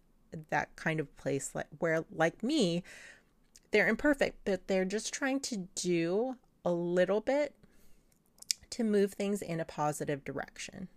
that 0.50 0.74
kind 0.76 1.00
of 1.00 1.16
place 1.16 1.54
like 1.54 1.66
where 1.78 2.04
like 2.10 2.42
me 2.42 2.82
they're 3.70 3.88
imperfect 3.88 4.36
but 4.44 4.66
they're 4.66 4.84
just 4.84 5.14
trying 5.14 5.38
to 5.38 5.68
do 5.74 6.36
a 6.64 6.72
little 6.72 7.20
bit 7.20 7.54
to 8.70 8.82
move 8.82 9.12
things 9.12 9.40
in 9.42 9.60
a 9.60 9.64
positive 9.64 10.24
direction 10.24 10.88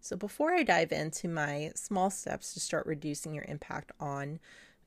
so 0.00 0.16
before 0.16 0.52
i 0.52 0.62
dive 0.62 0.92
into 0.92 1.26
my 1.26 1.72
small 1.74 2.08
steps 2.08 2.54
to 2.54 2.60
start 2.60 2.86
reducing 2.86 3.34
your 3.34 3.44
impact 3.48 3.90
on 3.98 4.38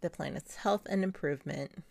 the 0.01 0.09
planet's 0.09 0.57
health 0.57 0.85
and 0.89 1.03
improvement 1.03 1.83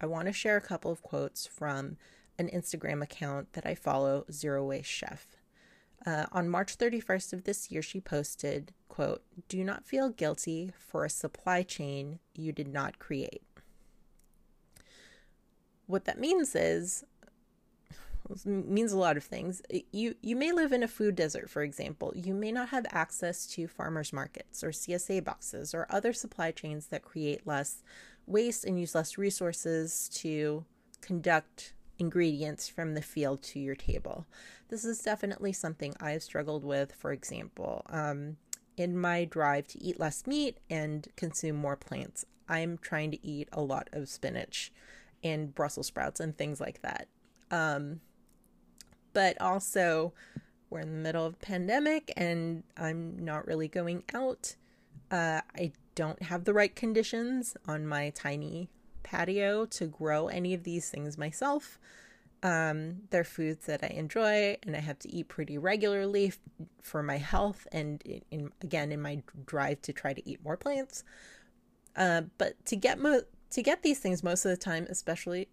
i 0.00 0.06
want 0.06 0.26
to 0.26 0.32
share 0.32 0.56
a 0.56 0.60
couple 0.60 0.90
of 0.90 1.02
quotes 1.02 1.46
from 1.46 1.96
an 2.38 2.48
instagram 2.48 3.02
account 3.02 3.52
that 3.52 3.66
i 3.66 3.74
follow 3.74 4.24
zero 4.30 4.64
waste 4.64 4.90
chef 4.90 5.26
uh, 6.06 6.26
on 6.32 6.48
March 6.48 6.76
31st 6.76 7.32
of 7.32 7.44
this 7.44 7.70
year, 7.70 7.80
she 7.80 8.00
posted, 8.00 8.72
quote, 8.88 9.22
Do 9.48 9.64
not 9.64 9.86
feel 9.86 10.10
guilty 10.10 10.72
for 10.78 11.04
a 11.04 11.10
supply 11.10 11.62
chain 11.62 12.18
you 12.34 12.52
did 12.52 12.68
not 12.68 12.98
create. 12.98 13.42
What 15.86 16.04
that 16.04 16.18
means 16.18 16.54
is, 16.54 17.04
means 18.44 18.92
a 18.92 18.98
lot 18.98 19.16
of 19.16 19.24
things. 19.24 19.62
You 19.92 20.14
you 20.22 20.36
may 20.36 20.52
live 20.52 20.72
in 20.72 20.82
a 20.82 20.88
food 20.88 21.14
desert, 21.14 21.50
for 21.50 21.62
example. 21.62 22.12
You 22.14 22.34
may 22.34 22.52
not 22.52 22.70
have 22.70 22.86
access 22.90 23.46
to 23.48 23.68
farmers 23.68 24.12
markets 24.12 24.64
or 24.64 24.70
CSA 24.70 25.24
boxes 25.24 25.74
or 25.74 25.86
other 25.90 26.12
supply 26.12 26.50
chains 26.50 26.86
that 26.86 27.02
create 27.02 27.46
less 27.46 27.82
waste 28.26 28.64
and 28.64 28.78
use 28.78 28.94
less 28.94 29.18
resources 29.18 30.08
to 30.14 30.64
conduct 31.00 31.74
ingredients 31.98 32.68
from 32.68 32.94
the 32.94 33.02
field 33.02 33.42
to 33.42 33.60
your 33.60 33.74
table. 33.74 34.26
This 34.68 34.84
is 34.84 34.98
definitely 35.00 35.52
something 35.52 35.94
I've 36.00 36.22
struggled 36.22 36.64
with, 36.64 36.92
for 36.92 37.12
example. 37.12 37.82
Um, 37.88 38.36
in 38.76 38.98
my 38.98 39.24
drive 39.24 39.68
to 39.68 39.82
eat 39.82 40.00
less 40.00 40.26
meat 40.26 40.58
and 40.68 41.06
consume 41.16 41.56
more 41.56 41.76
plants, 41.76 42.24
I'm 42.48 42.78
trying 42.78 43.10
to 43.12 43.26
eat 43.26 43.48
a 43.52 43.62
lot 43.62 43.88
of 43.92 44.08
spinach 44.08 44.72
and 45.22 45.54
Brussels 45.54 45.86
sprouts 45.86 46.20
and 46.20 46.36
things 46.36 46.60
like 46.60 46.82
that. 46.82 47.08
Um, 47.50 48.00
but 49.14 49.40
also, 49.40 50.12
we're 50.74 50.80
in 50.80 50.90
the 50.90 51.02
middle 51.02 51.24
of 51.24 51.40
pandemic 51.40 52.12
and 52.16 52.64
I'm 52.76 53.24
not 53.24 53.46
really 53.46 53.68
going 53.68 54.02
out. 54.12 54.56
Uh, 55.10 55.40
I 55.56 55.72
don't 55.94 56.20
have 56.22 56.44
the 56.44 56.52
right 56.52 56.74
conditions 56.74 57.56
on 57.68 57.86
my 57.86 58.10
tiny 58.10 58.68
patio 59.04 59.66
to 59.66 59.86
grow 59.86 60.26
any 60.26 60.52
of 60.52 60.64
these 60.64 60.90
things 60.90 61.16
myself. 61.16 61.78
Um, 62.42 63.02
they're 63.10 63.22
foods 63.22 63.66
that 63.66 63.84
I 63.84 63.88
enjoy 63.88 64.56
and 64.64 64.74
I 64.76 64.80
have 64.80 64.98
to 65.00 65.08
eat 65.08 65.28
pretty 65.28 65.56
regularly 65.56 66.26
f- 66.26 66.38
for 66.82 67.02
my 67.02 67.18
health 67.18 67.68
and 67.70 68.02
in, 68.02 68.22
in, 68.32 68.52
again 68.60 68.90
in 68.90 69.00
my 69.00 69.22
drive 69.46 69.80
to 69.82 69.92
try 69.92 70.12
to 70.12 70.28
eat 70.28 70.44
more 70.44 70.56
plants. 70.56 71.04
Uh, 71.96 72.22
but 72.36 72.62
to 72.66 72.74
get 72.74 72.98
mo- 72.98 73.22
to 73.50 73.62
get 73.62 73.82
these 73.82 74.00
things 74.00 74.24
most 74.24 74.44
of 74.44 74.50
the 74.50 74.56
time, 74.56 74.88
especially 74.90 75.48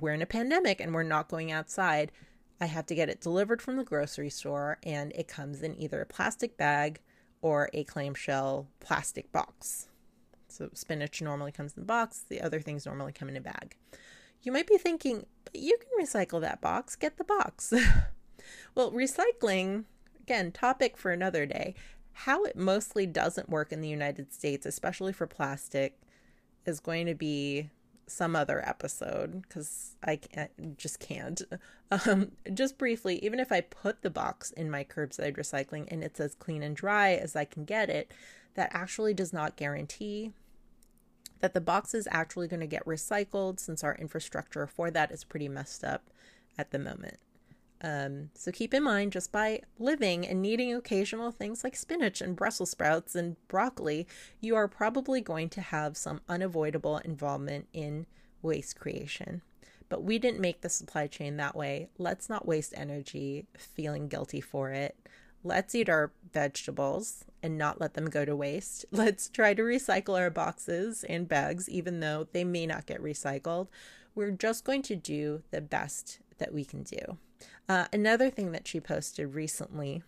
we're 0.00 0.14
in 0.14 0.22
a 0.22 0.26
pandemic 0.26 0.80
and 0.80 0.94
we're 0.94 1.02
not 1.02 1.28
going 1.28 1.52
outside, 1.52 2.10
I 2.60 2.66
have 2.66 2.86
to 2.86 2.94
get 2.94 3.08
it 3.08 3.20
delivered 3.20 3.62
from 3.62 3.76
the 3.76 3.84
grocery 3.84 4.30
store 4.30 4.78
and 4.82 5.12
it 5.14 5.28
comes 5.28 5.62
in 5.62 5.80
either 5.80 6.00
a 6.00 6.06
plastic 6.06 6.56
bag 6.56 7.00
or 7.40 7.70
a 7.72 7.84
clamshell 7.84 8.66
plastic 8.80 9.30
box. 9.30 9.88
So 10.48 10.70
spinach 10.72 11.22
normally 11.22 11.52
comes 11.52 11.74
in 11.76 11.82
the 11.82 11.86
box, 11.86 12.24
the 12.28 12.40
other 12.40 12.60
things 12.60 12.86
normally 12.86 13.12
come 13.12 13.28
in 13.28 13.36
a 13.36 13.40
bag. 13.40 13.76
You 14.42 14.52
might 14.52 14.66
be 14.66 14.78
thinking, 14.78 15.26
but 15.44 15.56
you 15.56 15.78
can 15.78 16.04
recycle 16.04 16.40
that 16.40 16.60
box, 16.60 16.96
get 16.96 17.16
the 17.16 17.24
box. 17.24 17.72
well, 18.74 18.92
recycling, 18.92 19.84
again, 20.20 20.52
topic 20.52 20.96
for 20.96 21.10
another 21.10 21.46
day. 21.46 21.74
How 22.12 22.44
it 22.44 22.56
mostly 22.56 23.06
doesn't 23.06 23.50
work 23.50 23.72
in 23.72 23.80
the 23.80 23.88
United 23.88 24.32
States, 24.32 24.66
especially 24.66 25.12
for 25.12 25.26
plastic, 25.26 26.00
is 26.66 26.80
going 26.80 27.06
to 27.06 27.14
be 27.14 27.70
some 28.10 28.34
other 28.34 28.66
episode 28.66 29.42
because 29.42 29.96
I 30.02 30.16
can't, 30.16 30.78
just 30.78 31.00
can't. 31.00 31.42
Um, 31.90 32.32
just 32.52 32.76
briefly, 32.76 33.18
even 33.24 33.40
if 33.40 33.50
I 33.50 33.62
put 33.62 34.02
the 34.02 34.10
box 34.10 34.50
in 34.50 34.70
my 34.70 34.84
curbside 34.84 35.38
recycling 35.38 35.90
and 35.90 36.04
it's 36.04 36.20
as 36.20 36.34
clean 36.34 36.62
and 36.62 36.76
dry 36.76 37.14
as 37.14 37.34
I 37.34 37.46
can 37.46 37.64
get 37.64 37.88
it, 37.88 38.12
that 38.56 38.68
actually 38.74 39.14
does 39.14 39.32
not 39.32 39.56
guarantee 39.56 40.32
that 41.40 41.54
the 41.54 41.62
box 41.62 41.94
is 41.94 42.06
actually 42.10 42.46
going 42.46 42.60
to 42.60 42.66
get 42.66 42.84
recycled 42.84 43.58
since 43.58 43.82
our 43.82 43.94
infrastructure 43.94 44.66
for 44.66 44.90
that 44.90 45.10
is 45.10 45.24
pretty 45.24 45.48
messed 45.48 45.82
up 45.82 46.10
at 46.58 46.72
the 46.72 46.78
moment. 46.78 47.16
Um, 47.80 48.30
so 48.34 48.50
keep 48.50 48.74
in 48.74 48.82
mind, 48.82 49.12
just 49.12 49.30
by 49.30 49.62
living 49.78 50.26
and 50.26 50.42
needing 50.42 50.74
occasional 50.74 51.30
things 51.30 51.62
like 51.62 51.76
spinach 51.76 52.20
and 52.20 52.34
Brussels 52.34 52.70
sprouts 52.70 53.14
and 53.14 53.36
broccoli, 53.46 54.06
you 54.40 54.56
are 54.56 54.66
probably 54.68 55.20
going 55.20 55.48
to 55.50 55.60
have 55.60 55.96
some 55.96 56.20
unavoidable 56.28 56.98
involvement 56.98 57.68
in 57.72 58.06
waste 58.42 58.78
creation. 58.78 59.42
But 59.88 60.02
we 60.02 60.18
didn't 60.18 60.40
make 60.40 60.60
the 60.60 60.68
supply 60.68 61.06
chain 61.06 61.36
that 61.36 61.56
way. 61.56 61.88
Let's 61.98 62.28
not 62.28 62.46
waste 62.46 62.74
energy 62.76 63.46
feeling 63.56 64.08
guilty 64.08 64.40
for 64.40 64.70
it. 64.70 64.96
Let's 65.44 65.74
eat 65.74 65.88
our 65.88 66.10
vegetables 66.32 67.24
and 67.42 67.56
not 67.56 67.80
let 67.80 67.94
them 67.94 68.10
go 68.10 68.24
to 68.24 68.34
waste. 68.34 68.84
Let's 68.92 69.28
try 69.28 69.54
to 69.54 69.62
recycle 69.62 70.18
our 70.18 70.30
boxes 70.30 71.04
and 71.04 71.28
bags, 71.28 71.70
even 71.70 72.00
though 72.00 72.26
they 72.32 72.44
may 72.44 72.66
not 72.66 72.86
get 72.86 73.02
recycled. 73.02 73.68
We're 74.14 74.32
just 74.32 74.64
going 74.64 74.82
to 74.82 74.96
do 74.96 75.42
the 75.52 75.60
best 75.60 76.18
that 76.38 76.52
we 76.52 76.64
can 76.64 76.82
do. 76.82 77.18
Uh, 77.68 77.86
another 77.92 78.30
thing 78.30 78.52
that 78.52 78.66
she 78.66 78.80
posted 78.80 79.34
recently, 79.34 80.02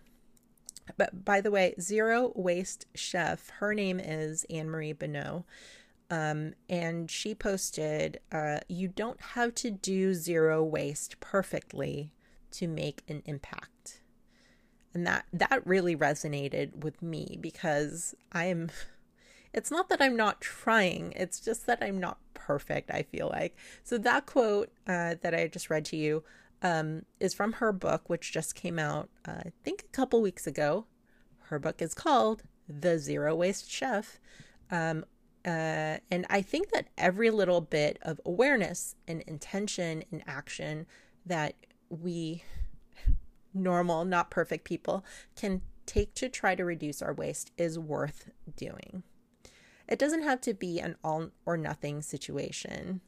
but 0.96 1.24
by 1.24 1.40
the 1.40 1.50
way, 1.50 1.74
Zero 1.80 2.32
Waste 2.34 2.86
Chef, 2.94 3.50
her 3.58 3.74
name 3.74 4.00
is 4.00 4.44
Anne 4.50 4.70
Marie 4.70 4.92
Bonneau. 4.92 5.44
Um, 6.10 6.54
and 6.68 7.10
she 7.10 7.34
posted, 7.34 8.18
uh, 8.32 8.60
You 8.68 8.88
don't 8.88 9.20
have 9.20 9.54
to 9.56 9.70
do 9.70 10.12
zero 10.14 10.62
waste 10.64 11.20
perfectly 11.20 12.12
to 12.52 12.66
make 12.66 13.02
an 13.08 13.22
impact. 13.26 14.00
And 14.92 15.06
that, 15.06 15.26
that 15.32 15.64
really 15.64 15.94
resonated 15.94 16.82
with 16.82 17.00
me 17.00 17.38
because 17.40 18.16
I'm, 18.32 18.70
it's 19.54 19.70
not 19.70 19.88
that 19.88 20.02
I'm 20.02 20.16
not 20.16 20.40
trying, 20.40 21.12
it's 21.14 21.38
just 21.38 21.66
that 21.66 21.78
I'm 21.80 22.00
not 22.00 22.18
perfect, 22.34 22.90
I 22.90 23.04
feel 23.04 23.28
like. 23.28 23.56
So 23.84 23.96
that 23.98 24.26
quote 24.26 24.72
uh, 24.88 25.14
that 25.22 25.32
I 25.32 25.46
just 25.46 25.70
read 25.70 25.84
to 25.86 25.96
you 25.96 26.24
um, 26.62 27.02
is 27.18 27.34
from 27.34 27.54
her 27.54 27.72
book, 27.72 28.08
which 28.08 28.32
just 28.32 28.54
came 28.54 28.78
out, 28.78 29.08
uh, 29.26 29.42
I 29.46 29.52
think, 29.64 29.82
a 29.82 29.96
couple 29.96 30.20
weeks 30.20 30.46
ago. 30.46 30.86
Her 31.44 31.58
book 31.58 31.82
is 31.82 31.94
called 31.94 32.42
The 32.68 32.98
Zero 32.98 33.34
Waste 33.34 33.70
Chef. 33.70 34.20
Um, 34.70 35.04
uh, 35.44 35.96
and 36.10 36.26
I 36.28 36.42
think 36.42 36.70
that 36.70 36.88
every 36.98 37.30
little 37.30 37.60
bit 37.60 37.98
of 38.02 38.20
awareness 38.26 38.94
and 39.08 39.22
intention 39.22 40.04
and 40.12 40.22
action 40.26 40.86
that 41.24 41.54
we, 41.88 42.44
normal, 43.54 44.04
not 44.04 44.30
perfect 44.30 44.64
people, 44.64 45.04
can 45.36 45.62
take 45.86 46.14
to 46.14 46.28
try 46.28 46.54
to 46.54 46.64
reduce 46.64 47.02
our 47.02 47.14
waste 47.14 47.52
is 47.56 47.78
worth 47.78 48.30
doing. 48.56 49.02
It 49.88 49.98
doesn't 49.98 50.22
have 50.22 50.40
to 50.42 50.54
be 50.54 50.78
an 50.78 50.96
all 51.02 51.30
or 51.44 51.56
nothing 51.56 52.02
situation 52.02 53.00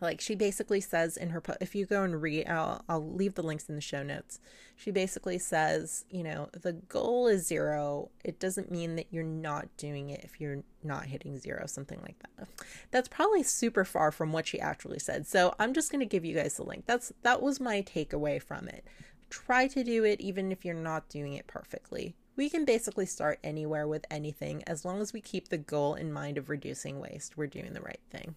like 0.00 0.20
she 0.20 0.34
basically 0.34 0.80
says 0.80 1.16
in 1.16 1.30
her 1.30 1.42
if 1.60 1.74
you 1.74 1.86
go 1.86 2.02
and 2.02 2.20
read 2.20 2.46
I'll, 2.48 2.84
I'll 2.88 3.14
leave 3.14 3.34
the 3.34 3.42
links 3.42 3.68
in 3.68 3.74
the 3.74 3.80
show 3.80 4.02
notes. 4.02 4.40
She 4.76 4.90
basically 4.90 5.38
says 5.38 6.04
you 6.10 6.22
know 6.22 6.50
the 6.52 6.74
goal 6.74 7.26
is 7.26 7.46
zero. 7.46 8.10
It 8.24 8.38
doesn't 8.38 8.70
mean 8.70 8.96
that 8.96 9.06
you're 9.10 9.24
not 9.24 9.68
doing 9.76 10.10
it 10.10 10.20
if 10.22 10.40
you're 10.40 10.62
not 10.82 11.06
hitting 11.06 11.38
zero 11.38 11.66
something 11.66 12.00
like 12.02 12.16
that. 12.20 12.48
That's 12.90 13.08
probably 13.08 13.42
super 13.42 13.84
far 13.84 14.12
from 14.12 14.32
what 14.32 14.46
she 14.46 14.60
actually 14.60 14.98
said. 14.98 15.26
So 15.26 15.54
i'm 15.58 15.72
just 15.72 15.90
going 15.90 16.00
to 16.00 16.06
give 16.06 16.24
you 16.24 16.34
guys 16.34 16.56
the 16.56 16.64
link. 16.64 16.84
That's 16.86 17.12
that 17.22 17.42
was 17.42 17.60
my 17.60 17.82
takeaway 17.82 18.42
from 18.42 18.68
it. 18.68 18.84
Try 19.30 19.66
to 19.68 19.82
do 19.82 20.04
it 20.04 20.20
even 20.20 20.52
if 20.52 20.64
you're 20.64 20.74
not 20.74 21.08
doing 21.08 21.32
it 21.34 21.46
perfectly. 21.46 22.14
We 22.36 22.50
can 22.50 22.66
basically 22.66 23.06
start 23.06 23.38
anywhere 23.42 23.88
with 23.88 24.04
anything 24.10 24.62
as 24.66 24.84
long 24.84 25.00
as 25.00 25.14
we 25.14 25.22
keep 25.22 25.48
the 25.48 25.56
goal 25.56 25.94
in 25.94 26.12
mind 26.12 26.36
of 26.36 26.50
reducing 26.50 27.00
waste. 27.00 27.38
We're 27.38 27.46
doing 27.46 27.72
the 27.72 27.80
right 27.80 28.00
thing 28.10 28.34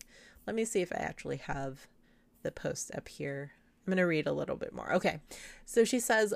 let 0.49 0.55
me 0.55 0.65
see 0.65 0.81
if 0.81 0.91
I 0.91 0.95
actually 0.95 1.37
have 1.37 1.85
the 2.41 2.51
post 2.51 2.89
up 2.95 3.07
here. 3.07 3.51
I'm 3.85 3.91
going 3.91 3.97
to 3.97 4.03
read 4.03 4.25
a 4.25 4.33
little 4.33 4.55
bit 4.55 4.73
more. 4.73 4.91
Okay. 4.93 5.19
So 5.63 5.85
she 5.85 5.99
says, 5.99 6.33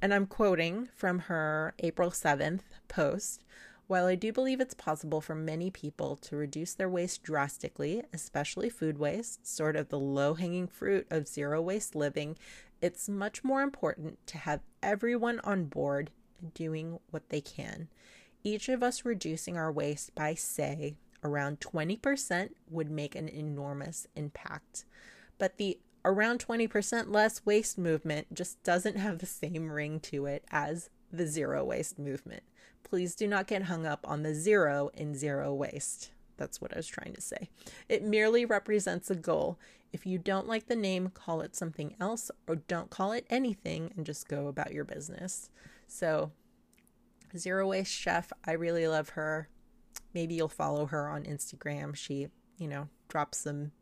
and 0.00 0.14
I'm 0.14 0.26
quoting 0.26 0.88
from 0.94 1.18
her 1.18 1.74
April 1.80 2.12
7th 2.12 2.60
post 2.86 3.42
while 3.88 4.06
I 4.06 4.14
do 4.14 4.32
believe 4.32 4.60
it's 4.60 4.72
possible 4.72 5.20
for 5.20 5.34
many 5.34 5.68
people 5.68 6.14
to 6.18 6.36
reduce 6.36 6.74
their 6.74 6.88
waste 6.88 7.24
drastically, 7.24 8.04
especially 8.12 8.70
food 8.70 8.98
waste, 8.98 9.44
sort 9.44 9.74
of 9.74 9.88
the 9.88 9.98
low 9.98 10.34
hanging 10.34 10.68
fruit 10.68 11.08
of 11.10 11.26
zero 11.26 11.60
waste 11.60 11.96
living, 11.96 12.36
it's 12.80 13.08
much 13.08 13.42
more 13.42 13.62
important 13.62 14.24
to 14.28 14.38
have 14.38 14.60
everyone 14.80 15.40
on 15.42 15.64
board 15.64 16.10
doing 16.54 17.00
what 17.10 17.30
they 17.30 17.40
can. 17.40 17.88
Each 18.44 18.68
of 18.68 18.84
us 18.84 19.04
reducing 19.04 19.56
our 19.56 19.72
waste 19.72 20.14
by, 20.14 20.34
say, 20.34 20.94
around 21.22 21.60
20% 21.60 22.50
would 22.68 22.90
make 22.90 23.14
an 23.14 23.28
enormous 23.28 24.06
impact. 24.14 24.84
But 25.38 25.56
the 25.56 25.78
around 26.04 26.44
20% 26.46 27.12
less 27.12 27.44
waste 27.44 27.78
movement 27.78 28.32
just 28.34 28.62
doesn't 28.62 28.96
have 28.96 29.18
the 29.18 29.26
same 29.26 29.70
ring 29.70 30.00
to 30.00 30.26
it 30.26 30.44
as 30.50 30.90
the 31.12 31.26
zero 31.26 31.64
waste 31.64 31.98
movement. 31.98 32.42
Please 32.82 33.14
do 33.14 33.26
not 33.26 33.46
get 33.46 33.64
hung 33.64 33.86
up 33.86 34.00
on 34.08 34.22
the 34.22 34.34
zero 34.34 34.90
in 34.94 35.14
zero 35.14 35.52
waste. 35.54 36.10
That's 36.36 36.60
what 36.60 36.72
I 36.72 36.76
was 36.78 36.86
trying 36.86 37.12
to 37.14 37.20
say. 37.20 37.50
It 37.88 38.02
merely 38.02 38.44
represents 38.44 39.10
a 39.10 39.14
goal. 39.14 39.58
If 39.92 40.06
you 40.06 40.18
don't 40.18 40.48
like 40.48 40.66
the 40.66 40.76
name, 40.76 41.10
call 41.10 41.42
it 41.42 41.54
something 41.54 41.94
else 42.00 42.30
or 42.46 42.56
don't 42.56 42.90
call 42.90 43.12
it 43.12 43.26
anything 43.28 43.92
and 43.96 44.06
just 44.06 44.28
go 44.28 44.46
about 44.48 44.72
your 44.72 44.84
business. 44.84 45.50
So, 45.86 46.32
Zero 47.36 47.68
Waste 47.68 47.92
Chef, 47.92 48.32
I 48.44 48.52
really 48.52 48.88
love 48.88 49.10
her 49.10 49.48
maybe 50.14 50.34
you'll 50.34 50.48
follow 50.48 50.86
her 50.86 51.08
on 51.08 51.24
Instagram. 51.24 51.94
She, 51.94 52.28
you 52.58 52.68
know, 52.68 52.88
drops 53.08 53.38
some 53.38 53.72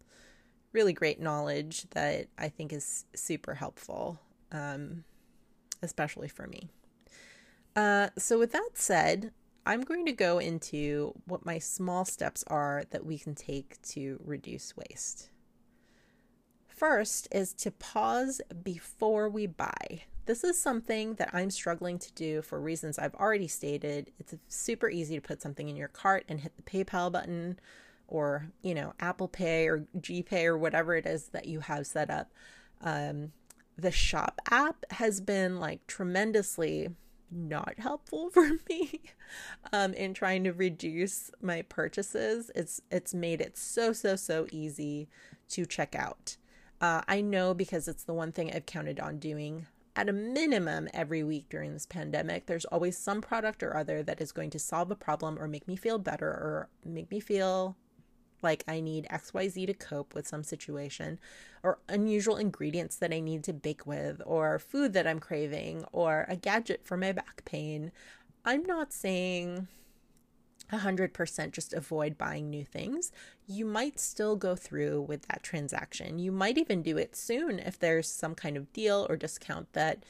really 0.73 0.93
great 0.93 1.21
knowledge 1.21 1.87
that 1.91 2.29
I 2.37 2.49
think 2.49 2.73
is 2.73 3.05
super 3.15 3.55
helpful, 3.55 4.21
um, 4.53 5.05
especially 5.83 6.29
for 6.29 6.47
me. 6.47 6.69
Uh, 7.77 8.09
so, 8.17 8.39
with 8.39 8.53
that 8.53 8.71
said, 8.75 9.33
I'm 9.65 9.83
going 9.83 10.07
to 10.07 10.13
go 10.13 10.39
into 10.39 11.15
what 11.27 11.45
my 11.45 11.59
small 11.59 12.05
steps 12.05 12.43
are 12.47 12.85
that 12.91 13.05
we 13.05 13.19
can 13.19 13.35
take 13.35 13.81
to 13.83 14.19
reduce 14.25 14.77
waste. 14.77 15.31
First 16.67 17.29
is 17.33 17.53
to 17.55 17.71
pause 17.71 18.41
before 18.63 19.29
we 19.29 19.47
buy. 19.47 20.05
This 20.29 20.45
is 20.45 20.61
something 20.61 21.15
that 21.15 21.31
I'm 21.33 21.49
struggling 21.49 21.99
to 22.01 22.13
do 22.13 22.43
for 22.43 22.61
reasons 22.61 22.99
I've 22.99 23.15
already 23.15 23.49
stated. 23.49 24.11
It's 24.19 24.35
super 24.47 24.91
easy 24.91 25.15
to 25.15 25.27
put 25.27 25.41
something 25.41 25.71
in 25.71 25.75
your 25.75 25.89
cart 25.89 26.27
and 26.29 26.39
hit 26.39 26.53
the 26.55 26.63
PayPal 26.63 27.11
button 27.11 27.59
or, 28.09 28.51
you 28.61 28.75
know, 28.75 28.93
Apple 29.01 29.29
Pay 29.29 29.67
or 29.69 29.87
GPay 29.97 30.45
or 30.45 30.59
whatever 30.59 30.95
it 30.95 31.07
is 31.07 31.29
that 31.29 31.47
you 31.47 31.61
have 31.61 31.87
set 31.87 32.11
up. 32.11 32.31
Um, 32.83 33.33
the 33.79 33.91
shop 33.91 34.43
app 34.51 34.85
has 34.91 35.23
been 35.23 35.61
like 35.61 35.87
tremendously 35.87 36.91
not 37.31 37.79
helpful 37.79 38.29
for 38.35 38.51
me 38.69 39.01
um, 39.73 39.95
in 39.95 40.13
trying 40.13 40.45
to 40.45 40.53
reduce 40.53 41.31
my 41.41 41.63
purchases. 41.63 42.51
It's 42.55 42.83
it's 42.91 43.15
made 43.15 43.41
it 43.41 43.57
so 43.57 43.95
so 43.95 44.15
so 44.15 44.47
easy 44.53 45.09
to 45.49 45.65
check 45.65 45.95
out. 45.95 46.37
Uh, 46.83 47.01
I 47.09 47.23
know 47.23 47.55
because 47.55 47.89
it's 47.89 48.05
the 48.05 48.13
one 48.13 48.31
thing 48.31 48.53
I've 48.55 48.67
counted 48.67 49.01
on 49.01 49.19
doing 49.19 49.67
at 49.99 50.09
a 50.09 50.13
minimum 50.13 50.89
every 50.95 51.25
week 51.25 51.49
during 51.51 51.73
this 51.73 51.85
pandemic. 51.85 52.47
There's 52.47 52.65
always 52.67 52.97
some 52.97 53.21
product 53.21 53.65
or 53.65 53.77
other 53.77 54.01
that 54.05 54.21
is 54.21 54.31
going 54.31 54.51
to 54.51 54.59
solve 54.59 54.93
a 54.93 54.97
problem 54.97 55.37
or 55.41 55.49
make 55.49 55.67
me 55.67 55.75
feel 55.75 55.99
better 55.99 56.29
or 56.29 56.69
make 56.85 57.11
me 57.11 57.19
feel 57.19 57.77
like 58.41 58.63
I 58.69 58.79
need 58.79 59.09
XYZ 59.11 59.67
to 59.67 59.75
cope 59.75 60.15
with 60.15 60.29
some 60.29 60.45
situation, 60.45 61.19
or 61.65 61.81
unusual 61.89 62.37
ingredients 62.37 62.95
that 62.99 63.13
I 63.13 63.19
need 63.19 63.43
to 63.43 63.53
bake 63.53 63.85
with, 63.85 64.23
or 64.25 64.61
food 64.61 64.93
that 64.93 65.09
I'm 65.09 65.19
craving, 65.19 65.85
or 65.91 66.25
a 66.29 66.37
gadget 66.37 66.83
for 66.85 66.97
my 66.97 67.11
back 67.11 67.45
pain. 67.45 67.91
I'm 68.45 68.63
not 68.63 68.93
saying 68.93 69.67
100% 70.73 71.53
just 71.53 71.73
avoid 71.73 72.19
buying 72.19 72.51
new 72.51 72.65
things, 72.65 73.13
you 73.47 73.65
might 73.65 73.99
still 73.99 74.37
go 74.37 74.55
through 74.55 75.03
with 75.03 75.27
that 75.29 75.43
transaction. 75.43 76.19
You 76.19 76.33
might 76.33 76.59
even 76.59 76.83
do 76.83 76.99
it 76.99 77.17
soon 77.17 77.59
if 77.59 77.79
there's 77.79 78.11
some 78.11 78.35
kind 78.35 78.57
of 78.57 78.73
deal 78.73 79.07
or 79.09 79.17
discount 79.17 79.73
that 79.73 80.05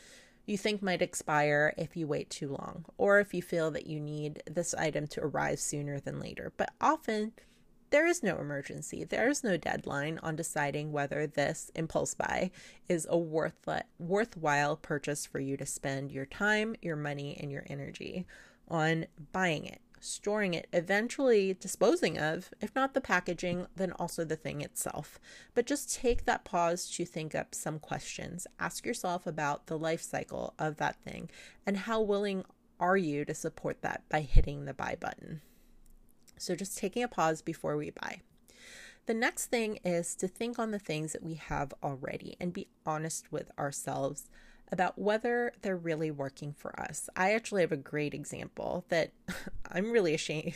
you 0.46 0.56
think 0.56 0.82
might 0.82 1.02
expire 1.02 1.74
if 1.76 1.96
you 1.96 2.06
wait 2.06 2.30
too 2.30 2.48
long, 2.48 2.86
or 2.96 3.20
if 3.20 3.34
you 3.34 3.42
feel 3.42 3.70
that 3.70 3.86
you 3.86 4.00
need 4.00 4.42
this 4.50 4.74
item 4.74 5.06
to 5.08 5.22
arrive 5.22 5.60
sooner 5.60 6.00
than 6.00 6.18
later. 6.18 6.52
But 6.56 6.70
often, 6.80 7.32
there 7.90 8.06
is 8.06 8.22
no 8.22 8.38
emergency. 8.38 9.04
There 9.04 9.28
is 9.28 9.44
no 9.44 9.56
deadline 9.56 10.18
on 10.22 10.36
deciding 10.36 10.92
whether 10.92 11.26
this 11.26 11.70
impulse 11.74 12.14
buy 12.14 12.50
is 12.88 13.06
a 13.10 13.18
worth 13.18 13.66
worthwhile 13.98 14.76
purchase 14.76 15.26
for 15.26 15.38
you 15.38 15.56
to 15.56 15.66
spend 15.66 16.12
your 16.12 16.26
time, 16.26 16.76
your 16.82 16.96
money, 16.96 17.36
and 17.40 17.50
your 17.50 17.64
energy 17.66 18.26
on 18.68 19.06
buying 19.32 19.64
it, 19.64 19.80
storing 20.00 20.54
it, 20.54 20.66
eventually 20.72 21.54
disposing 21.54 22.18
of, 22.18 22.50
if 22.60 22.74
not 22.74 22.94
the 22.94 23.00
packaging, 23.00 23.66
then 23.76 23.92
also 23.92 24.24
the 24.24 24.36
thing 24.36 24.60
itself. 24.60 25.18
But 25.54 25.66
just 25.66 25.94
take 25.94 26.24
that 26.24 26.44
pause 26.44 26.88
to 26.90 27.04
think 27.04 27.34
up 27.34 27.54
some 27.54 27.78
questions. 27.78 28.46
Ask 28.58 28.86
yourself 28.86 29.26
about 29.26 29.66
the 29.66 29.78
life 29.78 30.02
cycle 30.02 30.54
of 30.58 30.76
that 30.76 30.96
thing 31.02 31.30
and 31.66 31.76
how 31.76 32.00
willing 32.00 32.44
are 32.80 32.96
you 32.96 33.24
to 33.24 33.34
support 33.34 33.82
that 33.82 34.02
by 34.08 34.20
hitting 34.20 34.64
the 34.64 34.74
buy 34.74 34.96
button. 34.98 35.40
So 36.36 36.54
just 36.54 36.78
taking 36.78 37.02
a 37.02 37.08
pause 37.08 37.42
before 37.42 37.76
we 37.76 37.90
buy. 37.90 38.20
The 39.06 39.14
next 39.14 39.46
thing 39.46 39.78
is 39.84 40.14
to 40.16 40.28
think 40.28 40.58
on 40.58 40.70
the 40.70 40.78
things 40.78 41.12
that 41.12 41.22
we 41.22 41.34
have 41.34 41.72
already 41.82 42.36
and 42.38 42.52
be 42.52 42.68
honest 42.84 43.32
with 43.32 43.50
ourselves 43.58 44.28
about 44.70 44.98
whether 44.98 45.52
they're 45.62 45.76
really 45.76 46.10
working 46.10 46.52
for 46.52 46.78
us. 46.78 47.08
I 47.16 47.32
actually 47.32 47.62
have 47.62 47.72
a 47.72 47.76
great 47.76 48.14
example 48.14 48.84
that 48.88 49.12
I'm 49.72 49.90
really 49.90 50.14
ashamed 50.14 50.54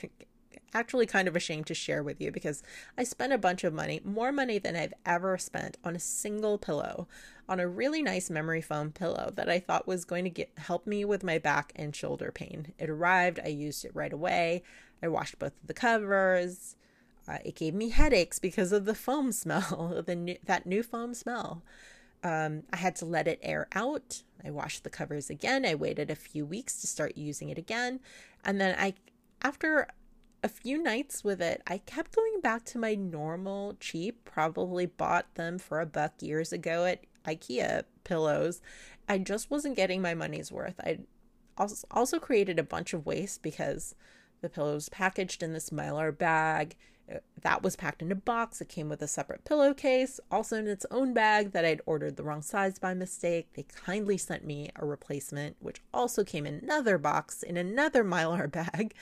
actually 0.75 1.07
kind 1.07 1.29
of 1.29 1.37
ashamed 1.37 1.67
to 1.67 1.75
share 1.75 2.03
with 2.03 2.21
you 2.21 2.31
because 2.31 2.63
I 2.97 3.05
spent 3.05 3.33
a 3.33 3.39
bunch 3.39 3.65
of 3.65 3.75
money, 3.75 4.01
more 4.05 4.33
money 4.33 4.59
than 4.59 4.77
I've 4.77 4.95
ever 5.05 5.37
spent 5.39 5.77
on 5.85 5.95
a 5.95 6.01
single 6.01 6.59
pillow, 6.59 7.09
on 7.49 7.61
a 7.61 7.69
really 7.69 8.03
nice 8.03 8.31
memory 8.31 8.63
foam 8.63 8.91
pillow 8.91 9.31
that 9.35 9.49
I 9.49 9.59
thought 9.59 9.87
was 9.87 10.05
going 10.05 10.25
to 10.25 10.31
get 10.31 10.51
help 10.57 10.87
me 10.87 11.05
with 11.05 11.23
my 11.23 11.39
back 11.39 11.73
and 11.77 11.95
shoulder 11.95 12.33
pain. 12.33 12.73
It 12.79 12.89
arrived, 12.89 13.41
I 13.45 13.49
used 13.49 13.85
it 13.85 13.95
right 13.95 14.13
away. 14.13 14.63
I 15.03 15.09
washed 15.09 15.39
both 15.39 15.53
of 15.61 15.67
the 15.67 15.75
covers. 15.75 16.77
Uh, 17.29 17.39
it 17.45 17.55
gave 17.55 17.75
me 17.75 17.91
headaches 17.91 18.39
because 18.39 18.73
of 18.73 18.85
the 18.85 18.95
foam 18.95 19.33
smell, 19.33 20.03
the 20.07 20.17
new, 20.17 20.37
that 20.45 20.67
new 20.67 20.83
foam 20.83 21.15
smell. 21.15 21.63
Um, 22.23 22.63
I 22.73 22.77
had 22.77 22.97
to 22.97 23.05
let 23.05 23.27
it 23.27 23.41
air 23.43 23.69
out. 23.75 24.23
I 24.45 24.51
washed 24.51 24.85
the 24.85 24.91
covers 24.91 25.31
again. 25.31 25.65
I 25.65 25.75
waited 25.75 26.11
a 26.11 26.17
few 26.17 26.47
weeks 26.47 26.81
to 26.81 26.87
start 26.87 27.17
using 27.17 27.49
it 27.49 27.59
again, 27.59 28.01
and 28.45 28.61
then 28.61 28.77
I, 28.79 28.95
after 29.43 29.89
a 30.43 30.49
few 30.49 30.83
nights 30.83 31.23
with 31.23 31.41
it, 31.41 31.63
I 31.67 31.79
kept 31.79 32.17
going 32.17 32.41
back 32.41 32.65
to 32.67 32.79
my 32.79 32.95
normal 32.95 33.77
cheap, 33.79 34.25
probably 34.25 34.87
bought 34.87 35.35
them 35.37 35.59
for 35.59 35.81
a 35.81 35.87
buck 35.87 36.15
years 36.21 36.53
ago 36.53 36.85
at 36.85 37.05
IKEA 37.25 37.85
pillows. 38.05 38.61
I 39.09 39.19
just 39.19 39.51
wasn't 39.51 39.77
getting 39.77 40.03
my 40.03 40.15
money's 40.15 40.51
worth. 40.51 40.81
I 40.81 41.01
also 41.57 42.19
created 42.19 42.59
a 42.59 42.65
bunch 42.65 42.93
of 42.93 43.07
waste 43.07 43.43
because 43.43 43.95
the 44.41 44.49
pillows 44.49 44.89
packaged 44.89 45.43
in 45.43 45.53
this 45.53 45.71
mylar 45.71 46.17
bag. 46.17 46.77
That 47.43 47.63
was 47.63 47.77
packed 47.77 48.03
in 48.03 48.13
a 48.13 48.17
box. 48.17 48.61
It 48.61 48.69
came 48.69 48.89
with 48.89 49.03
a 49.03 49.09
separate 49.09 49.45
pillowcase, 49.45 50.21
also 50.31 50.57
in 50.57 50.69
its 50.69 50.87
own 50.91 51.13
bag 51.13 51.53
that 51.53 51.65
I'd 51.65 51.81
ordered 51.87 52.17
the 52.17 52.23
wrong 52.23 52.43
size 52.43 52.79
by 52.79 52.95
mistake. 52.95 53.49
They 53.55 53.65
kindly 53.65 54.17
sent 54.17 54.45
me 54.45 54.71
a 54.77 54.87
replacement, 54.87 55.57
which 55.59 55.83
also 55.93 56.25
came 56.25 56.47
in 56.47 56.55
another 56.55 56.99
box 56.99 57.43
in 57.43 57.57
another 57.57 58.05
mylar 58.05 58.51
bag. 58.51 58.95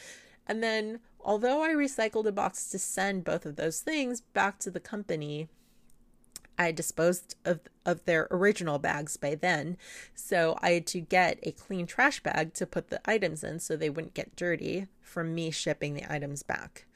And 0.46 0.62
then, 0.62 1.00
although 1.20 1.62
I 1.62 1.70
recycled 1.70 2.26
a 2.26 2.32
box 2.32 2.70
to 2.70 2.78
send 2.78 3.24
both 3.24 3.44
of 3.44 3.56
those 3.56 3.80
things 3.80 4.20
back 4.20 4.58
to 4.60 4.70
the 4.70 4.80
company, 4.80 5.48
I 6.60 6.72
disposed 6.72 7.36
of, 7.46 7.60
of 7.86 8.04
their 8.04 8.28
original 8.30 8.78
bags 8.78 9.16
by 9.16 9.34
then. 9.34 9.78
So 10.14 10.58
I 10.60 10.72
had 10.72 10.86
to 10.88 11.00
get 11.00 11.38
a 11.42 11.52
clean 11.52 11.86
trash 11.86 12.22
bag 12.22 12.52
to 12.54 12.66
put 12.66 12.88
the 12.88 13.00
items 13.08 13.42
in 13.42 13.60
so 13.60 13.76
they 13.76 13.88
wouldn't 13.88 14.12
get 14.12 14.36
dirty 14.36 14.86
from 15.00 15.34
me 15.34 15.50
shipping 15.50 15.94
the 15.94 16.12
items 16.12 16.42
back. 16.42 16.86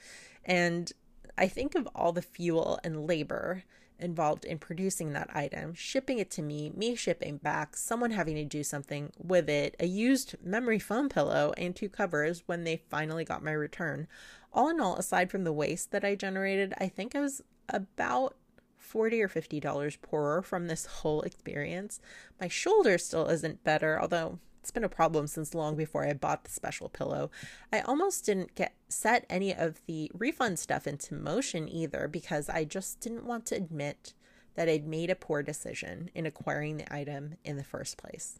And 0.44 0.92
I 1.36 1.48
think 1.48 1.74
of 1.74 1.88
all 1.94 2.12
the 2.12 2.22
fuel 2.22 2.78
and 2.84 3.06
labor 3.06 3.64
involved 3.98 4.44
in 4.44 4.58
producing 4.58 5.12
that 5.12 5.34
item, 5.34 5.74
shipping 5.74 6.18
it 6.18 6.30
to 6.32 6.42
me, 6.42 6.70
me 6.76 6.94
shipping 6.94 7.36
back, 7.38 7.76
someone 7.76 8.10
having 8.10 8.34
to 8.36 8.44
do 8.44 8.62
something 8.62 9.12
with 9.18 9.48
it, 9.48 9.76
a 9.78 9.86
used 9.86 10.34
memory 10.42 10.78
foam 10.78 11.08
pillow, 11.08 11.52
and 11.56 11.74
two 11.74 11.88
covers 11.88 12.42
when 12.46 12.64
they 12.64 12.76
finally 12.76 13.24
got 13.24 13.44
my 13.44 13.52
return. 13.52 14.06
All 14.52 14.68
in 14.68 14.80
all, 14.80 14.96
aside 14.96 15.30
from 15.30 15.44
the 15.44 15.52
waste 15.52 15.90
that 15.92 16.04
I 16.04 16.14
generated, 16.14 16.74
I 16.78 16.88
think 16.88 17.14
I 17.14 17.20
was 17.20 17.42
about 17.68 18.36
40 18.76 19.22
or 19.22 19.28
50 19.28 19.58
dollars 19.60 19.96
poorer 19.96 20.42
from 20.42 20.66
this 20.66 20.86
whole 20.86 21.22
experience. 21.22 22.00
My 22.40 22.48
shoulder 22.48 22.98
still 22.98 23.26
isn't 23.28 23.64
better, 23.64 24.00
although 24.00 24.38
it's 24.64 24.70
been 24.70 24.82
a 24.82 24.88
problem 24.88 25.26
since 25.26 25.54
long 25.54 25.76
before 25.76 26.06
I 26.06 26.14
bought 26.14 26.44
the 26.44 26.50
special 26.50 26.88
pillow. 26.88 27.30
I 27.70 27.80
almost 27.80 28.24
didn't 28.24 28.54
get 28.54 28.72
set 28.88 29.26
any 29.28 29.54
of 29.54 29.82
the 29.84 30.10
refund 30.14 30.58
stuff 30.58 30.86
into 30.86 31.12
motion 31.12 31.68
either 31.68 32.08
because 32.08 32.48
I 32.48 32.64
just 32.64 32.98
didn't 32.98 33.26
want 33.26 33.44
to 33.46 33.56
admit 33.56 34.14
that 34.54 34.66
I'd 34.66 34.86
made 34.86 35.10
a 35.10 35.16
poor 35.16 35.42
decision 35.42 36.08
in 36.14 36.24
acquiring 36.24 36.78
the 36.78 36.90
item 36.90 37.34
in 37.44 37.58
the 37.58 37.62
first 37.62 37.98
place. 37.98 38.38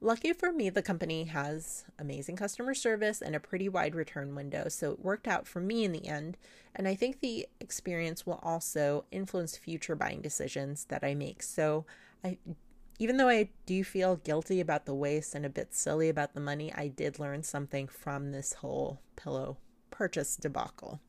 Lucky 0.00 0.32
for 0.32 0.52
me, 0.52 0.70
the 0.70 0.80
company 0.80 1.24
has 1.24 1.86
amazing 1.98 2.36
customer 2.36 2.72
service 2.72 3.20
and 3.20 3.34
a 3.34 3.40
pretty 3.40 3.68
wide 3.68 3.96
return 3.96 4.36
window, 4.36 4.68
so 4.68 4.92
it 4.92 5.00
worked 5.00 5.26
out 5.26 5.48
for 5.48 5.58
me 5.58 5.82
in 5.82 5.90
the 5.90 6.06
end. 6.06 6.36
And 6.72 6.86
I 6.86 6.94
think 6.94 7.18
the 7.18 7.48
experience 7.58 8.24
will 8.24 8.38
also 8.44 9.06
influence 9.10 9.56
future 9.56 9.96
buying 9.96 10.20
decisions 10.20 10.84
that 10.84 11.02
I 11.02 11.16
make. 11.16 11.42
So 11.42 11.84
I 12.22 12.38
even 13.02 13.16
though 13.16 13.28
I 13.28 13.48
do 13.66 13.82
feel 13.82 14.14
guilty 14.14 14.60
about 14.60 14.86
the 14.86 14.94
waste 14.94 15.34
and 15.34 15.44
a 15.44 15.48
bit 15.50 15.74
silly 15.74 16.08
about 16.08 16.34
the 16.34 16.40
money, 16.40 16.72
I 16.72 16.86
did 16.86 17.18
learn 17.18 17.42
something 17.42 17.88
from 17.88 18.30
this 18.30 18.52
whole 18.52 19.00
pillow 19.16 19.56
purchase 19.90 20.36
debacle. 20.36 21.00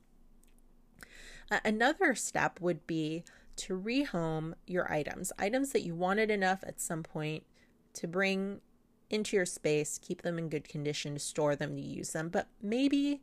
Uh, 1.51 1.59
another 1.63 2.15
step 2.15 2.59
would 2.59 2.87
be 2.87 3.23
to 3.57 3.79
rehome 3.79 4.55
your 4.65 4.91
items, 4.91 5.31
items 5.37 5.71
that 5.71 5.83
you 5.83 5.93
wanted 5.93 6.31
enough 6.31 6.63
at 6.65 6.81
some 6.81 7.03
point 7.03 7.43
to 7.93 8.07
bring 8.07 8.61
into 9.11 9.35
your 9.35 9.45
space, 9.45 9.99
keep 10.01 10.23
them 10.23 10.39
in 10.39 10.49
good 10.49 10.67
condition, 10.67 11.13
to 11.13 11.19
store 11.19 11.55
them, 11.55 11.75
to 11.75 11.81
use 11.83 12.09
them, 12.09 12.27
but 12.27 12.47
maybe 12.59 13.21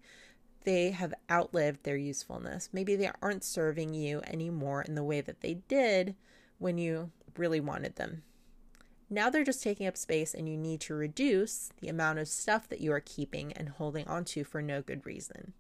they 0.63 0.93
have 0.93 1.13
outlived 1.29 1.83
their 1.83 1.97
usefulness. 1.97 2.69
Maybe 2.73 2.95
they 2.95 3.11
aren't 3.21 3.43
serving 3.43 3.95
you 3.95 4.21
anymore 4.29 4.83
in 4.83 4.95
the 4.95 5.03
way 5.03 5.21
that 5.23 5.41
they 5.41 5.55
did 5.55 6.15
when 6.59 6.79
you 6.79 7.11
really 7.37 7.59
wanted 7.59 7.97
them. 7.97 8.23
Now 9.13 9.29
they're 9.29 9.43
just 9.43 9.63
taking 9.63 9.89
up 9.89 9.97
space, 9.97 10.35
and 10.35 10.49
you 10.49 10.57
need 10.57 10.81
to 10.83 10.95
reduce 10.95 11.71
the 11.81 11.89
amount 11.89 12.21
of 12.21 12.29
stuff 12.29 12.69
that 12.69 12.81
you 12.81 12.93
are 12.93 13.01
keeping 13.01 13.53
and 13.53 13.69
holding 13.69 14.07
onto 14.07 14.45
for 14.45 14.63
no 14.63 14.83
good 14.83 15.05
reason. 15.05 15.53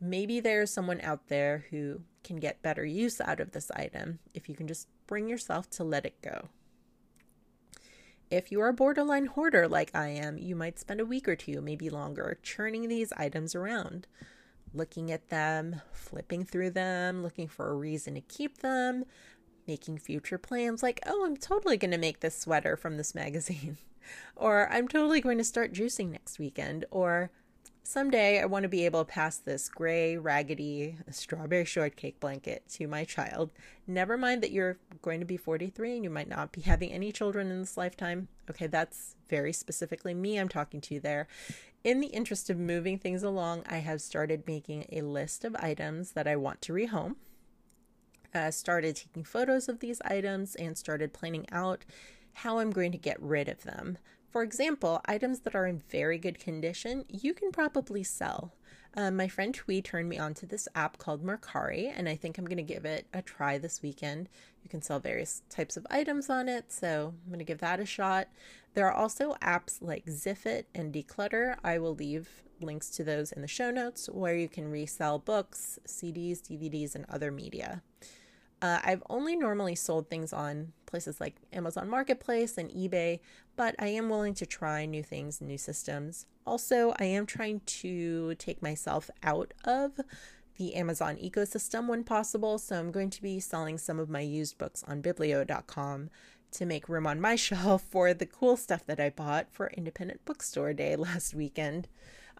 Maybe 0.00 0.40
there's 0.40 0.70
someone 0.70 1.00
out 1.02 1.28
there 1.28 1.66
who 1.70 2.00
can 2.24 2.36
get 2.36 2.62
better 2.62 2.86
use 2.86 3.20
out 3.20 3.38
of 3.38 3.52
this 3.52 3.70
item 3.72 4.18
if 4.32 4.48
you 4.48 4.54
can 4.54 4.66
just 4.66 4.88
bring 5.06 5.28
yourself 5.28 5.68
to 5.70 5.84
let 5.84 6.06
it 6.06 6.20
go. 6.22 6.48
If 8.30 8.50
you 8.50 8.62
are 8.62 8.68
a 8.68 8.72
borderline 8.72 9.26
hoarder 9.26 9.68
like 9.68 9.94
I 9.94 10.08
am, 10.08 10.38
you 10.38 10.56
might 10.56 10.78
spend 10.78 11.00
a 11.00 11.06
week 11.06 11.28
or 11.28 11.36
two, 11.36 11.60
maybe 11.60 11.90
longer, 11.90 12.38
churning 12.42 12.88
these 12.88 13.12
items 13.16 13.54
around, 13.54 14.06
looking 14.72 15.10
at 15.10 15.28
them, 15.28 15.82
flipping 15.92 16.44
through 16.44 16.70
them, 16.70 17.22
looking 17.22 17.48
for 17.48 17.70
a 17.70 17.74
reason 17.74 18.14
to 18.14 18.20
keep 18.20 18.58
them, 18.58 19.04
making 19.70 19.98
future 19.98 20.36
plans 20.36 20.82
like, 20.82 20.98
oh, 21.06 21.24
I'm 21.24 21.36
totally 21.36 21.76
going 21.76 21.92
to 21.92 21.98
make 21.98 22.18
this 22.18 22.36
sweater 22.36 22.76
from 22.76 22.96
this 22.96 23.14
magazine, 23.14 23.76
or 24.36 24.68
I'm 24.68 24.88
totally 24.88 25.20
going 25.20 25.38
to 25.38 25.44
start 25.44 25.72
juicing 25.72 26.10
next 26.10 26.40
weekend, 26.40 26.86
or 26.90 27.30
Someday 27.82 28.40
I 28.40 28.44
want 28.44 28.62
to 28.64 28.68
be 28.68 28.84
able 28.84 29.04
to 29.04 29.10
pass 29.10 29.38
this 29.38 29.68
gray, 29.68 30.16
raggedy 30.16 30.96
strawberry 31.10 31.64
shortcake 31.64 32.20
blanket 32.20 32.62
to 32.74 32.86
my 32.86 33.04
child. 33.04 33.50
Never 33.86 34.16
mind 34.16 34.42
that 34.42 34.52
you're 34.52 34.78
going 35.02 35.18
to 35.18 35.26
be 35.26 35.36
43 35.36 35.96
and 35.96 36.04
you 36.04 36.10
might 36.10 36.28
not 36.28 36.52
be 36.52 36.60
having 36.60 36.92
any 36.92 37.10
children 37.10 37.50
in 37.50 37.58
this 37.58 37.76
lifetime. 37.76 38.28
Okay, 38.48 38.68
that's 38.68 39.16
very 39.28 39.52
specifically 39.52 40.14
me 40.14 40.38
I'm 40.38 40.48
talking 40.48 40.80
to 40.82 41.00
there. 41.00 41.26
In 41.82 42.00
the 42.00 42.08
interest 42.08 42.48
of 42.48 42.58
moving 42.58 42.96
things 42.96 43.24
along, 43.24 43.64
I 43.68 43.78
have 43.78 44.00
started 44.02 44.46
making 44.46 44.86
a 44.92 45.00
list 45.00 45.44
of 45.44 45.56
items 45.56 46.12
that 46.12 46.28
I 46.28 46.36
want 46.36 46.62
to 46.62 46.72
rehome. 46.72 47.16
Uh, 48.34 48.50
started 48.50 48.96
taking 48.96 49.24
photos 49.24 49.68
of 49.68 49.80
these 49.80 50.00
items 50.04 50.54
and 50.54 50.78
started 50.78 51.12
planning 51.12 51.46
out 51.50 51.84
how 52.32 52.58
I'm 52.58 52.70
going 52.70 52.92
to 52.92 52.98
get 52.98 53.20
rid 53.20 53.48
of 53.48 53.62
them. 53.62 53.98
For 54.30 54.42
example, 54.42 55.00
items 55.06 55.40
that 55.40 55.56
are 55.56 55.66
in 55.66 55.82
very 55.90 56.16
good 56.16 56.38
condition, 56.38 57.04
you 57.08 57.34
can 57.34 57.50
probably 57.50 58.04
sell. 58.04 58.52
Um, 58.96 59.16
my 59.16 59.28
friend 59.28 59.54
Twee 59.54 59.82
turned 59.82 60.08
me 60.08 60.18
on 60.18 60.34
to 60.34 60.46
this 60.46 60.68
app 60.74 60.98
called 60.98 61.24
Mercari, 61.24 61.92
and 61.94 62.08
I 62.08 62.16
think 62.16 62.38
I'm 62.38 62.44
going 62.44 62.56
to 62.56 62.62
give 62.62 62.84
it 62.84 63.06
a 63.12 63.22
try 63.22 63.58
this 63.58 63.82
weekend. 63.82 64.28
You 64.62 64.70
can 64.70 64.82
sell 64.82 64.98
various 64.98 65.42
types 65.48 65.76
of 65.76 65.86
items 65.90 66.28
on 66.28 66.48
it, 66.48 66.72
so 66.72 67.14
I'm 67.24 67.30
going 67.30 67.38
to 67.38 67.44
give 67.44 67.58
that 67.58 67.80
a 67.80 67.86
shot. 67.86 68.28
There 68.74 68.86
are 68.86 68.92
also 68.92 69.34
apps 69.42 69.78
like 69.80 70.06
Ziffit 70.06 70.64
and 70.74 70.92
Decluttr. 70.92 71.56
I 71.62 71.78
will 71.78 71.94
leave 71.94 72.28
links 72.60 72.90
to 72.90 73.04
those 73.04 73.32
in 73.32 73.42
the 73.42 73.48
show 73.48 73.70
notes 73.70 74.08
where 74.08 74.36
you 74.36 74.48
can 74.48 74.70
resell 74.70 75.18
books, 75.18 75.78
CDs, 75.86 76.40
DVDs, 76.40 76.94
and 76.94 77.06
other 77.08 77.30
media. 77.30 77.82
Uh, 78.62 78.78
I've 78.82 79.02
only 79.08 79.36
normally 79.36 79.74
sold 79.74 80.08
things 80.08 80.32
on 80.32 80.72
places 80.84 81.20
like 81.20 81.36
Amazon 81.52 81.88
Marketplace 81.88 82.58
and 82.58 82.70
eBay, 82.70 83.20
but 83.56 83.74
I 83.78 83.88
am 83.88 84.08
willing 84.10 84.34
to 84.34 84.46
try 84.46 84.84
new 84.84 85.02
things, 85.02 85.40
new 85.40 85.56
systems. 85.56 86.26
Also, 86.46 86.94
I 86.98 87.04
am 87.04 87.26
trying 87.26 87.60
to 87.60 88.34
take 88.34 88.60
myself 88.62 89.10
out 89.22 89.54
of 89.64 90.00
the 90.58 90.74
Amazon 90.74 91.16
ecosystem 91.16 91.86
when 91.86 92.04
possible, 92.04 92.58
so 92.58 92.78
I'm 92.78 92.90
going 92.90 93.08
to 93.10 93.22
be 93.22 93.40
selling 93.40 93.78
some 93.78 93.98
of 93.98 94.10
my 94.10 94.20
used 94.20 94.58
books 94.58 94.84
on 94.86 95.00
biblio.com 95.00 96.10
to 96.52 96.66
make 96.66 96.88
room 96.88 97.06
on 97.06 97.20
my 97.20 97.36
shelf 97.36 97.82
for 97.82 98.12
the 98.12 98.26
cool 98.26 98.58
stuff 98.58 98.84
that 98.86 99.00
I 99.00 99.08
bought 99.08 99.46
for 99.50 99.68
Independent 99.68 100.24
Bookstore 100.26 100.74
Day 100.74 100.96
last 100.96 101.34
weekend. 101.34 101.88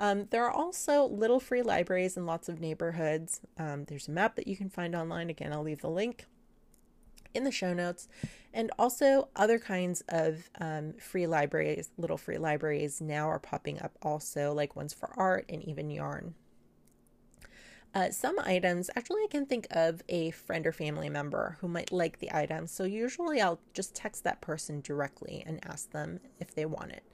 Um, 0.00 0.28
there 0.30 0.46
are 0.46 0.50
also 0.50 1.04
little 1.04 1.38
free 1.38 1.60
libraries 1.60 2.16
in 2.16 2.24
lots 2.24 2.48
of 2.48 2.58
neighborhoods. 2.58 3.42
Um, 3.58 3.84
there's 3.84 4.08
a 4.08 4.10
map 4.10 4.34
that 4.36 4.48
you 4.48 4.56
can 4.56 4.70
find 4.70 4.96
online. 4.96 5.28
Again, 5.28 5.52
I'll 5.52 5.62
leave 5.62 5.82
the 5.82 5.90
link 5.90 6.24
in 7.34 7.44
the 7.44 7.52
show 7.52 7.74
notes. 7.74 8.08
And 8.54 8.70
also, 8.78 9.28
other 9.36 9.58
kinds 9.58 10.02
of 10.08 10.48
um, 10.58 10.94
free 10.94 11.26
libraries, 11.26 11.90
little 11.98 12.16
free 12.16 12.38
libraries 12.38 13.02
now 13.02 13.28
are 13.28 13.38
popping 13.38 13.80
up 13.82 13.92
also, 14.00 14.54
like 14.54 14.74
ones 14.74 14.94
for 14.94 15.10
art 15.16 15.44
and 15.50 15.62
even 15.62 15.90
yarn. 15.90 16.34
Uh, 17.94 18.08
some 18.10 18.38
items, 18.38 18.88
actually, 18.96 19.22
I 19.22 19.28
can 19.30 19.44
think 19.44 19.66
of 19.70 20.02
a 20.08 20.30
friend 20.30 20.66
or 20.66 20.72
family 20.72 21.10
member 21.10 21.58
who 21.60 21.68
might 21.68 21.92
like 21.92 22.20
the 22.20 22.34
item. 22.34 22.66
So, 22.66 22.84
usually, 22.84 23.42
I'll 23.42 23.60
just 23.74 23.94
text 23.94 24.24
that 24.24 24.40
person 24.40 24.80
directly 24.80 25.44
and 25.46 25.64
ask 25.66 25.90
them 25.90 26.20
if 26.40 26.54
they 26.54 26.64
want 26.64 26.92
it. 26.92 27.04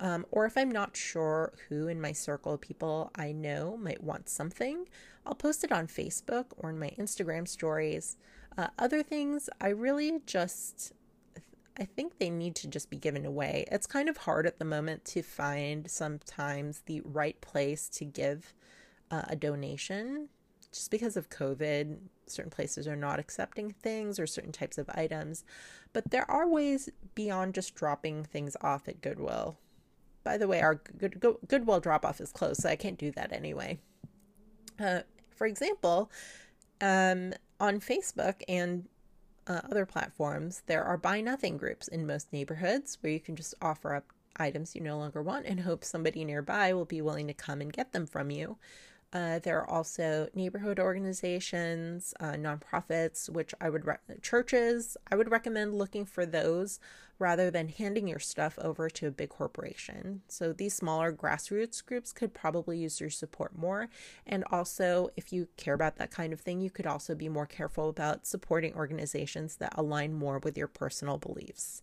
Um, 0.00 0.26
or 0.30 0.46
if 0.46 0.56
I'm 0.56 0.70
not 0.70 0.96
sure 0.96 1.52
who 1.68 1.88
in 1.88 2.00
my 2.00 2.12
circle 2.12 2.54
of 2.54 2.60
people 2.60 3.10
I 3.16 3.32
know 3.32 3.76
might 3.76 4.02
want 4.02 4.28
something, 4.28 4.88
I'll 5.26 5.34
post 5.34 5.64
it 5.64 5.72
on 5.72 5.88
Facebook 5.88 6.46
or 6.56 6.70
in 6.70 6.78
my 6.78 6.90
Instagram 6.98 7.48
stories. 7.48 8.16
Uh, 8.56 8.68
other 8.78 9.02
things, 9.02 9.50
I 9.60 9.68
really 9.68 10.20
just, 10.26 10.92
I 11.78 11.84
think 11.84 12.18
they 12.18 12.30
need 12.30 12.54
to 12.56 12.68
just 12.68 12.90
be 12.90 12.96
given 12.96 13.26
away. 13.26 13.66
It's 13.70 13.86
kind 13.86 14.08
of 14.08 14.18
hard 14.18 14.46
at 14.46 14.58
the 14.58 14.64
moment 14.64 15.04
to 15.06 15.22
find 15.22 15.90
sometimes 15.90 16.82
the 16.86 17.00
right 17.04 17.40
place 17.40 17.88
to 17.90 18.04
give 18.04 18.54
uh, 19.10 19.22
a 19.28 19.36
donation 19.36 20.28
just 20.72 20.90
because 20.90 21.16
of 21.16 21.30
COVID, 21.30 21.96
certain 22.26 22.50
places 22.50 22.86
are 22.86 22.96
not 22.96 23.18
accepting 23.18 23.70
things 23.70 24.18
or 24.18 24.26
certain 24.26 24.52
types 24.52 24.78
of 24.78 24.88
items. 24.90 25.44
But 25.92 26.10
there 26.10 26.30
are 26.30 26.46
ways 26.46 26.90
beyond 27.14 27.54
just 27.54 27.74
dropping 27.74 28.24
things 28.24 28.56
off 28.60 28.86
at 28.86 29.00
Goodwill 29.00 29.58
by 30.24 30.36
the 30.36 30.48
way, 30.48 30.60
our 30.60 30.76
good, 30.76 31.20
good, 31.20 31.36
Goodwill 31.46 31.80
drop 31.80 32.04
off 32.04 32.20
is 32.20 32.32
closed, 32.32 32.62
so 32.62 32.68
I 32.68 32.76
can't 32.76 32.98
do 32.98 33.10
that 33.12 33.32
anyway. 33.32 33.78
Uh, 34.78 35.00
for 35.34 35.46
example, 35.46 36.10
um, 36.80 37.34
on 37.60 37.80
Facebook 37.80 38.42
and 38.48 38.88
uh, 39.46 39.60
other 39.70 39.86
platforms, 39.86 40.62
there 40.66 40.84
are 40.84 40.96
buy 40.96 41.20
nothing 41.20 41.56
groups 41.56 41.88
in 41.88 42.06
most 42.06 42.32
neighborhoods 42.32 42.98
where 43.00 43.12
you 43.12 43.20
can 43.20 43.36
just 43.36 43.54
offer 43.62 43.94
up 43.94 44.04
items 44.36 44.74
you 44.74 44.80
no 44.80 44.98
longer 44.98 45.22
want 45.22 45.46
and 45.46 45.60
hope 45.60 45.84
somebody 45.84 46.24
nearby 46.24 46.72
will 46.72 46.84
be 46.84 47.00
willing 47.00 47.26
to 47.26 47.34
come 47.34 47.60
and 47.60 47.72
get 47.72 47.92
them 47.92 48.06
from 48.06 48.30
you. 48.30 48.56
Uh, 49.10 49.38
there 49.38 49.58
are 49.58 49.70
also 49.70 50.28
neighborhood 50.34 50.78
organizations, 50.78 52.12
uh, 52.20 52.32
nonprofits, 52.32 53.30
which 53.30 53.54
I 53.58 53.70
would 53.70 53.86
re- 53.86 53.96
churches. 54.20 54.98
I 55.10 55.16
would 55.16 55.30
recommend 55.30 55.74
looking 55.74 56.04
for 56.04 56.26
those 56.26 56.78
rather 57.18 57.50
than 57.50 57.68
handing 57.68 58.06
your 58.06 58.18
stuff 58.18 58.58
over 58.60 58.90
to 58.90 59.06
a 59.06 59.10
big 59.10 59.30
corporation. 59.30 60.20
So 60.28 60.52
these 60.52 60.74
smaller 60.74 61.12
grassroots 61.12 61.84
groups 61.84 62.12
could 62.12 62.34
probably 62.34 62.78
use 62.78 63.00
your 63.00 63.10
support 63.10 63.56
more. 63.56 63.88
And 64.26 64.44
also, 64.52 65.08
if 65.16 65.32
you 65.32 65.48
care 65.56 65.74
about 65.74 65.96
that 65.96 66.10
kind 66.10 66.32
of 66.32 66.40
thing, 66.40 66.60
you 66.60 66.70
could 66.70 66.86
also 66.86 67.14
be 67.14 67.28
more 67.28 67.46
careful 67.46 67.88
about 67.88 68.26
supporting 68.26 68.74
organizations 68.74 69.56
that 69.56 69.72
align 69.76 70.12
more 70.12 70.38
with 70.38 70.56
your 70.56 70.68
personal 70.68 71.16
beliefs. 71.16 71.82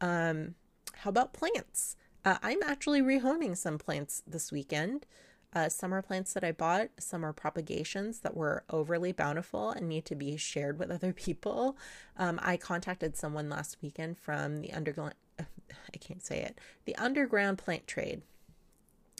Um, 0.00 0.54
how 0.94 1.10
about 1.10 1.32
plants? 1.32 1.96
Uh, 2.24 2.38
I'm 2.40 2.62
actually 2.62 3.02
rehoming 3.02 3.56
some 3.56 3.78
plants 3.78 4.22
this 4.26 4.52
weekend. 4.52 5.06
Uh, 5.54 5.68
some 5.68 5.92
are 5.92 6.02
plants 6.02 6.32
that 6.32 6.44
I 6.44 6.52
bought, 6.52 6.88
some 6.98 7.24
are 7.24 7.32
propagations 7.32 8.20
that 8.20 8.36
were 8.36 8.64
overly 8.70 9.12
bountiful 9.12 9.70
and 9.70 9.88
need 9.88 10.06
to 10.06 10.14
be 10.14 10.36
shared 10.36 10.78
with 10.78 10.90
other 10.90 11.12
people. 11.12 11.76
Um, 12.16 12.40
I 12.42 12.56
contacted 12.56 13.16
someone 13.16 13.50
last 13.50 13.76
weekend 13.82 14.18
from 14.18 14.60
the 14.62 14.72
underground, 14.72 15.14
I 15.38 15.98
can't 16.00 16.24
say 16.24 16.40
it, 16.40 16.58
the 16.84 16.96
underground 16.96 17.58
plant 17.58 17.86
trade. 17.86 18.22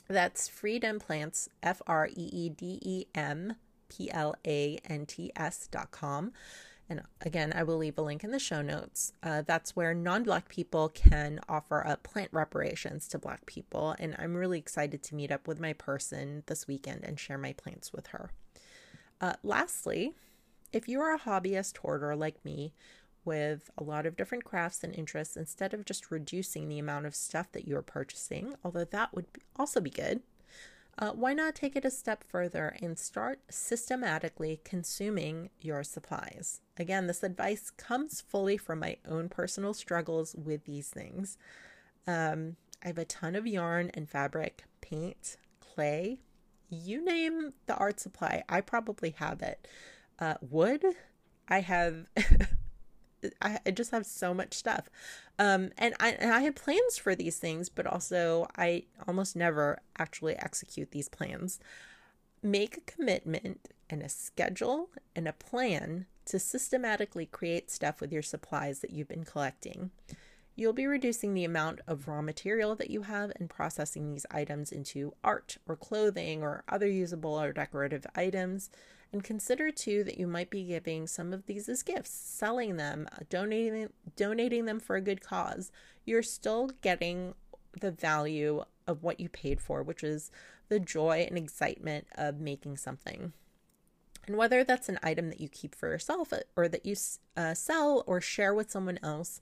That's 0.07 0.49
Freedem 0.49 0.99
Plants, 0.99 1.49
F 1.61 1.81
R 1.87 2.07
E 2.07 2.29
E 2.31 2.49
D 2.49 2.79
E 2.81 3.05
M 3.15 3.55
P 3.89 4.11
L 4.11 4.35
A 4.45 4.79
N 4.89 5.05
T 5.05 5.31
S 5.35 5.67
dot 5.67 5.91
com. 5.91 6.33
And 6.89 7.01
again, 7.21 7.53
I 7.55 7.63
will 7.63 7.77
leave 7.77 7.97
a 7.97 8.01
link 8.01 8.23
in 8.23 8.31
the 8.31 8.39
show 8.39 8.61
notes. 8.61 9.13
Uh, 9.23 9.41
that's 9.41 9.75
where 9.75 9.93
non 9.93 10.23
Black 10.23 10.49
people 10.49 10.89
can 10.89 11.39
offer 11.47 11.85
up 11.85 12.03
plant 12.03 12.29
reparations 12.31 13.07
to 13.09 13.17
Black 13.17 13.45
people. 13.45 13.95
And 13.99 14.15
I'm 14.19 14.35
really 14.35 14.59
excited 14.59 15.01
to 15.03 15.15
meet 15.15 15.31
up 15.31 15.47
with 15.47 15.59
my 15.59 15.73
person 15.73 16.43
this 16.47 16.67
weekend 16.67 17.03
and 17.03 17.19
share 17.19 17.37
my 17.37 17.53
plants 17.53 17.93
with 17.93 18.07
her. 18.07 18.31
Uh, 19.21 19.33
lastly, 19.43 20.13
if 20.73 20.87
you 20.87 20.99
are 20.99 21.13
a 21.13 21.19
hobbyist 21.19 21.77
hoarder 21.77 22.15
like 22.15 22.43
me, 22.43 22.73
with 23.25 23.69
a 23.77 23.83
lot 23.83 24.05
of 24.05 24.17
different 24.17 24.43
crafts 24.43 24.83
and 24.83 24.93
interests, 24.93 25.37
instead 25.37 25.73
of 25.73 25.85
just 25.85 26.11
reducing 26.11 26.67
the 26.67 26.79
amount 26.79 27.05
of 27.05 27.15
stuff 27.15 27.51
that 27.51 27.67
you 27.67 27.75
are 27.77 27.81
purchasing, 27.81 28.55
although 28.63 28.83
that 28.83 29.13
would 29.13 29.25
also 29.55 29.79
be 29.79 29.89
good, 29.89 30.21
uh, 30.97 31.11
why 31.11 31.33
not 31.33 31.55
take 31.55 31.75
it 31.75 31.85
a 31.85 31.91
step 31.91 32.23
further 32.23 32.75
and 32.81 32.99
start 32.99 33.39
systematically 33.49 34.61
consuming 34.63 35.49
your 35.59 35.83
supplies? 35.83 36.61
Again, 36.77 37.07
this 37.07 37.23
advice 37.23 37.69
comes 37.71 38.21
fully 38.21 38.57
from 38.57 38.79
my 38.79 38.97
own 39.07 39.29
personal 39.29 39.73
struggles 39.73 40.35
with 40.35 40.65
these 40.65 40.89
things. 40.89 41.37
Um, 42.05 42.57
I 42.83 42.87
have 42.87 42.97
a 42.97 43.05
ton 43.05 43.35
of 43.35 43.47
yarn 43.47 43.89
and 43.93 44.09
fabric, 44.09 44.65
paint, 44.81 45.37
clay, 45.59 46.19
you 46.69 47.03
name 47.03 47.53
the 47.65 47.75
art 47.75 47.99
supply, 47.99 48.43
I 48.49 48.61
probably 48.61 49.11
have 49.17 49.41
it. 49.41 49.67
Uh, 50.19 50.35
wood, 50.41 50.83
I 51.47 51.61
have 51.61 52.07
I, 53.41 53.59
I 53.65 53.71
just 53.71 53.91
have 53.91 54.05
so 54.05 54.33
much 54.33 54.53
stuff. 54.53 54.89
Um, 55.39 55.71
and 55.77 55.95
I 55.99 56.09
and 56.11 56.31
I 56.31 56.41
have 56.41 56.55
plans 56.55 56.97
for 56.97 57.15
these 57.15 57.37
things, 57.37 57.69
but 57.69 57.87
also 57.87 58.47
I 58.57 58.83
almost 59.07 59.35
never 59.35 59.79
actually 59.97 60.35
execute 60.35 60.91
these 60.91 61.09
plans. 61.09 61.59
Make 62.41 62.77
a 62.77 62.81
commitment 62.81 63.69
and 63.89 64.01
a 64.01 64.09
schedule 64.09 64.89
and 65.15 65.27
a 65.27 65.33
plan 65.33 66.07
to 66.25 66.39
systematically 66.39 67.25
create 67.25 67.69
stuff 67.69 68.01
with 68.01 68.11
your 68.11 68.21
supplies 68.21 68.79
that 68.79 68.91
you've 68.91 69.07
been 69.07 69.25
collecting. 69.25 69.91
You'll 70.55 70.73
be 70.73 70.85
reducing 70.85 71.33
the 71.33 71.45
amount 71.45 71.81
of 71.87 72.07
raw 72.07 72.21
material 72.21 72.75
that 72.75 72.91
you 72.91 73.03
have 73.03 73.31
and 73.37 73.49
processing 73.49 74.11
these 74.11 74.25
items 74.29 74.71
into 74.71 75.13
art 75.23 75.57
or 75.67 75.75
clothing 75.75 76.43
or 76.43 76.63
other 76.69 76.87
usable 76.87 77.39
or 77.39 77.51
decorative 77.53 78.05
items 78.15 78.69
and 79.13 79.23
consider 79.23 79.71
too 79.71 80.03
that 80.03 80.17
you 80.17 80.27
might 80.27 80.49
be 80.49 80.63
giving 80.63 81.07
some 81.07 81.31
of 81.31 81.45
these 81.45 81.69
as 81.69 81.83
gifts, 81.83 82.09
selling 82.09 82.77
them, 82.77 83.07
uh, 83.13 83.19
donating 83.29 83.89
donating 84.15 84.65
them 84.65 84.79
for 84.79 84.95
a 84.95 85.01
good 85.01 85.21
cause. 85.21 85.71
You're 86.03 86.23
still 86.23 86.71
getting 86.81 87.35
the 87.79 87.91
value 87.91 88.63
of 88.87 89.03
what 89.03 89.19
you 89.19 89.29
paid 89.29 89.61
for, 89.61 89.83
which 89.83 90.03
is 90.03 90.31
the 90.67 90.79
joy 90.79 91.25
and 91.29 91.37
excitement 91.37 92.07
of 92.15 92.39
making 92.39 92.77
something. 92.77 93.33
And 94.25 94.37
whether 94.37 94.63
that's 94.63 94.89
an 94.89 94.99
item 95.03 95.29
that 95.29 95.41
you 95.41 95.49
keep 95.49 95.75
for 95.75 95.89
yourself 95.89 96.33
uh, 96.33 96.39
or 96.55 96.67
that 96.67 96.85
you 96.85 96.95
uh, 97.37 97.53
sell 97.53 98.03
or 98.07 98.19
share 98.19 98.53
with 98.53 98.71
someone 98.71 98.99
else, 99.03 99.41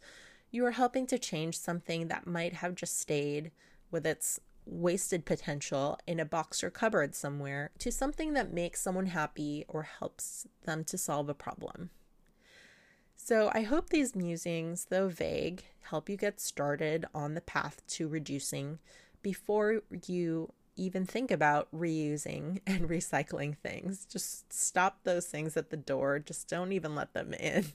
you 0.49 0.65
are 0.65 0.71
helping 0.71 1.07
to 1.07 1.19
change 1.19 1.57
something 1.57 2.07
that 2.09 2.27
might 2.27 2.53
have 2.53 2.75
just 2.75 2.99
stayed 2.99 3.51
with 3.89 4.05
its 4.05 4.39
wasted 4.65 5.25
potential 5.25 5.99
in 6.07 6.19
a 6.19 6.25
box 6.25 6.63
or 6.63 6.69
cupboard 6.69 7.15
somewhere 7.15 7.71
to 7.79 7.91
something 7.91 8.33
that 8.33 8.53
makes 8.53 8.81
someone 8.81 9.07
happy 9.07 9.65
or 9.67 9.83
helps 9.83 10.47
them 10.65 10.83
to 10.85 10.97
solve 10.97 11.29
a 11.29 11.33
problem. 11.33 11.89
So, 13.15 13.51
I 13.53 13.61
hope 13.61 13.89
these 13.89 14.15
musings, 14.15 14.85
though 14.89 15.07
vague, 15.07 15.63
help 15.81 16.09
you 16.09 16.17
get 16.17 16.39
started 16.41 17.05
on 17.13 17.35
the 17.35 17.41
path 17.41 17.85
to 17.89 18.07
reducing 18.07 18.79
before 19.21 19.83
you 20.07 20.51
even 20.75 21.05
think 21.05 21.29
about 21.29 21.67
reusing 21.71 22.61
and 22.67 22.89
recycling 22.89 23.57
things. 23.57 24.05
Just 24.05 24.51
stop 24.51 24.99
those 25.03 25.27
things 25.27 25.55
at 25.55 25.69
the 25.69 25.77
door, 25.77 26.19
just 26.19 26.47
don't 26.47 26.71
even 26.71 26.95
let 26.95 27.13
them 27.13 27.33
in. 27.33 27.65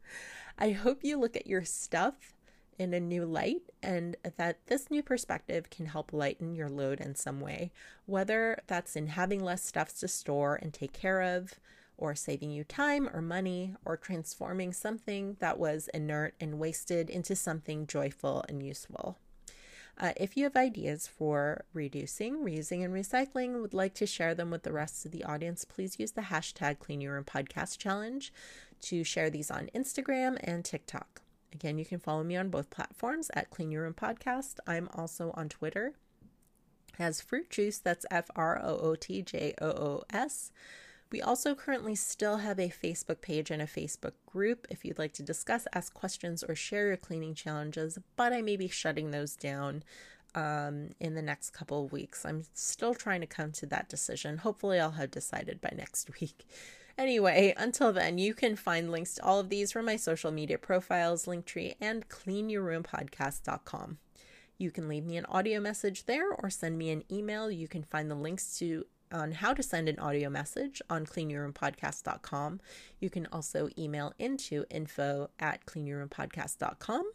I 0.58 0.72
hope 0.72 1.02
you 1.02 1.18
look 1.18 1.36
at 1.36 1.46
your 1.46 1.64
stuff 1.64 2.34
in 2.78 2.94
a 2.94 3.00
new 3.00 3.24
light 3.24 3.62
and 3.82 4.16
that 4.36 4.58
this 4.66 4.90
new 4.90 5.02
perspective 5.02 5.70
can 5.70 5.86
help 5.86 6.12
lighten 6.12 6.54
your 6.54 6.68
load 6.68 7.00
in 7.00 7.14
some 7.14 7.40
way, 7.40 7.70
whether 8.06 8.60
that's 8.66 8.96
in 8.96 9.08
having 9.08 9.42
less 9.42 9.64
stuff 9.64 9.94
to 9.98 10.08
store 10.08 10.56
and 10.56 10.72
take 10.72 10.92
care 10.92 11.22
of, 11.22 11.54
or 11.96 12.14
saving 12.14 12.50
you 12.50 12.64
time 12.64 13.08
or 13.12 13.20
money, 13.20 13.74
or 13.84 13.96
transforming 13.96 14.72
something 14.72 15.36
that 15.38 15.58
was 15.58 15.88
inert 15.92 16.34
and 16.40 16.58
wasted 16.58 17.10
into 17.10 17.36
something 17.36 17.86
joyful 17.86 18.44
and 18.48 18.62
useful. 18.62 19.18
Uh, 19.98 20.12
if 20.16 20.34
you 20.34 20.44
have 20.44 20.56
ideas 20.56 21.06
for 21.06 21.64
reducing, 21.74 22.38
reusing, 22.38 22.82
and 22.82 22.94
recycling, 22.94 23.60
would 23.60 23.74
like 23.74 23.92
to 23.92 24.06
share 24.06 24.34
them 24.34 24.50
with 24.50 24.62
the 24.62 24.72
rest 24.72 25.04
of 25.04 25.12
the 25.12 25.24
audience, 25.24 25.66
please 25.66 25.98
use 25.98 26.12
the 26.12 26.22
hashtag 26.22 26.78
Clean 26.78 27.02
Your 27.02 27.12
Room 27.12 27.24
Podcast 27.24 27.76
Challenge 27.76 28.32
to 28.80 29.04
share 29.04 29.28
these 29.28 29.50
on 29.50 29.68
Instagram 29.74 30.38
and 30.42 30.64
TikTok. 30.64 31.20
Again, 31.52 31.78
you 31.78 31.84
can 31.84 31.98
follow 31.98 32.22
me 32.22 32.36
on 32.36 32.48
both 32.48 32.70
platforms 32.70 33.30
at 33.34 33.50
Clean 33.50 33.70
Your 33.70 33.82
Room 33.82 33.94
Podcast. 33.94 34.58
I'm 34.66 34.88
also 34.94 35.32
on 35.34 35.48
Twitter 35.48 35.94
as 37.00 37.22
Froot 37.22 37.50
Joos, 37.50 37.78
that's 37.78 38.06
F 38.10 38.30
R 38.36 38.60
O 38.62 38.78
O 38.78 38.94
T 38.94 39.22
J 39.22 39.54
O 39.60 39.68
O 39.68 40.02
S. 40.12 40.52
We 41.10 41.20
also 41.20 41.56
currently 41.56 41.96
still 41.96 42.36
have 42.36 42.60
a 42.60 42.68
Facebook 42.68 43.20
page 43.20 43.50
and 43.50 43.60
a 43.60 43.66
Facebook 43.66 44.12
group 44.26 44.66
if 44.70 44.84
you'd 44.84 44.98
like 44.98 45.12
to 45.14 45.24
discuss, 45.24 45.66
ask 45.72 45.92
questions, 45.92 46.44
or 46.44 46.54
share 46.54 46.86
your 46.86 46.96
cleaning 46.96 47.34
challenges, 47.34 47.98
but 48.14 48.32
I 48.32 48.42
may 48.42 48.56
be 48.56 48.68
shutting 48.68 49.10
those 49.10 49.34
down 49.34 49.82
um, 50.36 50.90
in 51.00 51.14
the 51.14 51.22
next 51.22 51.50
couple 51.50 51.84
of 51.84 51.90
weeks. 51.90 52.24
I'm 52.24 52.44
still 52.54 52.94
trying 52.94 53.22
to 53.22 53.26
come 53.26 53.50
to 53.52 53.66
that 53.66 53.88
decision. 53.88 54.38
Hopefully, 54.38 54.78
I'll 54.78 54.92
have 54.92 55.10
decided 55.10 55.60
by 55.60 55.72
next 55.76 56.10
week. 56.20 56.46
Anyway, 57.00 57.54
until 57.56 57.94
then, 57.94 58.18
you 58.18 58.34
can 58.34 58.54
find 58.54 58.92
links 58.92 59.14
to 59.14 59.24
all 59.24 59.40
of 59.40 59.48
these 59.48 59.72
from 59.72 59.86
my 59.86 59.96
social 59.96 60.30
media 60.30 60.58
profiles, 60.58 61.24
Linktree, 61.24 61.74
and 61.80 62.06
cleanyourroompodcast.com. 62.10 63.96
You 64.58 64.70
can 64.70 64.86
leave 64.86 65.06
me 65.06 65.16
an 65.16 65.24
audio 65.24 65.60
message 65.60 66.04
there 66.04 66.30
or 66.30 66.50
send 66.50 66.76
me 66.76 66.90
an 66.90 67.04
email. 67.10 67.50
You 67.50 67.68
can 67.68 67.84
find 67.84 68.10
the 68.10 68.14
links 68.14 68.58
to 68.58 68.84
on 69.10 69.32
how 69.32 69.54
to 69.54 69.62
send 69.62 69.88
an 69.88 69.98
audio 69.98 70.28
message 70.28 70.82
on 70.90 71.06
cleanyourroompodcast.com. 71.06 72.60
You 73.00 73.08
can 73.08 73.26
also 73.32 73.70
email 73.78 74.12
into 74.18 74.66
info 74.68 75.30
at 75.40 75.64
cleanyourroompodcast.com. 75.64 77.12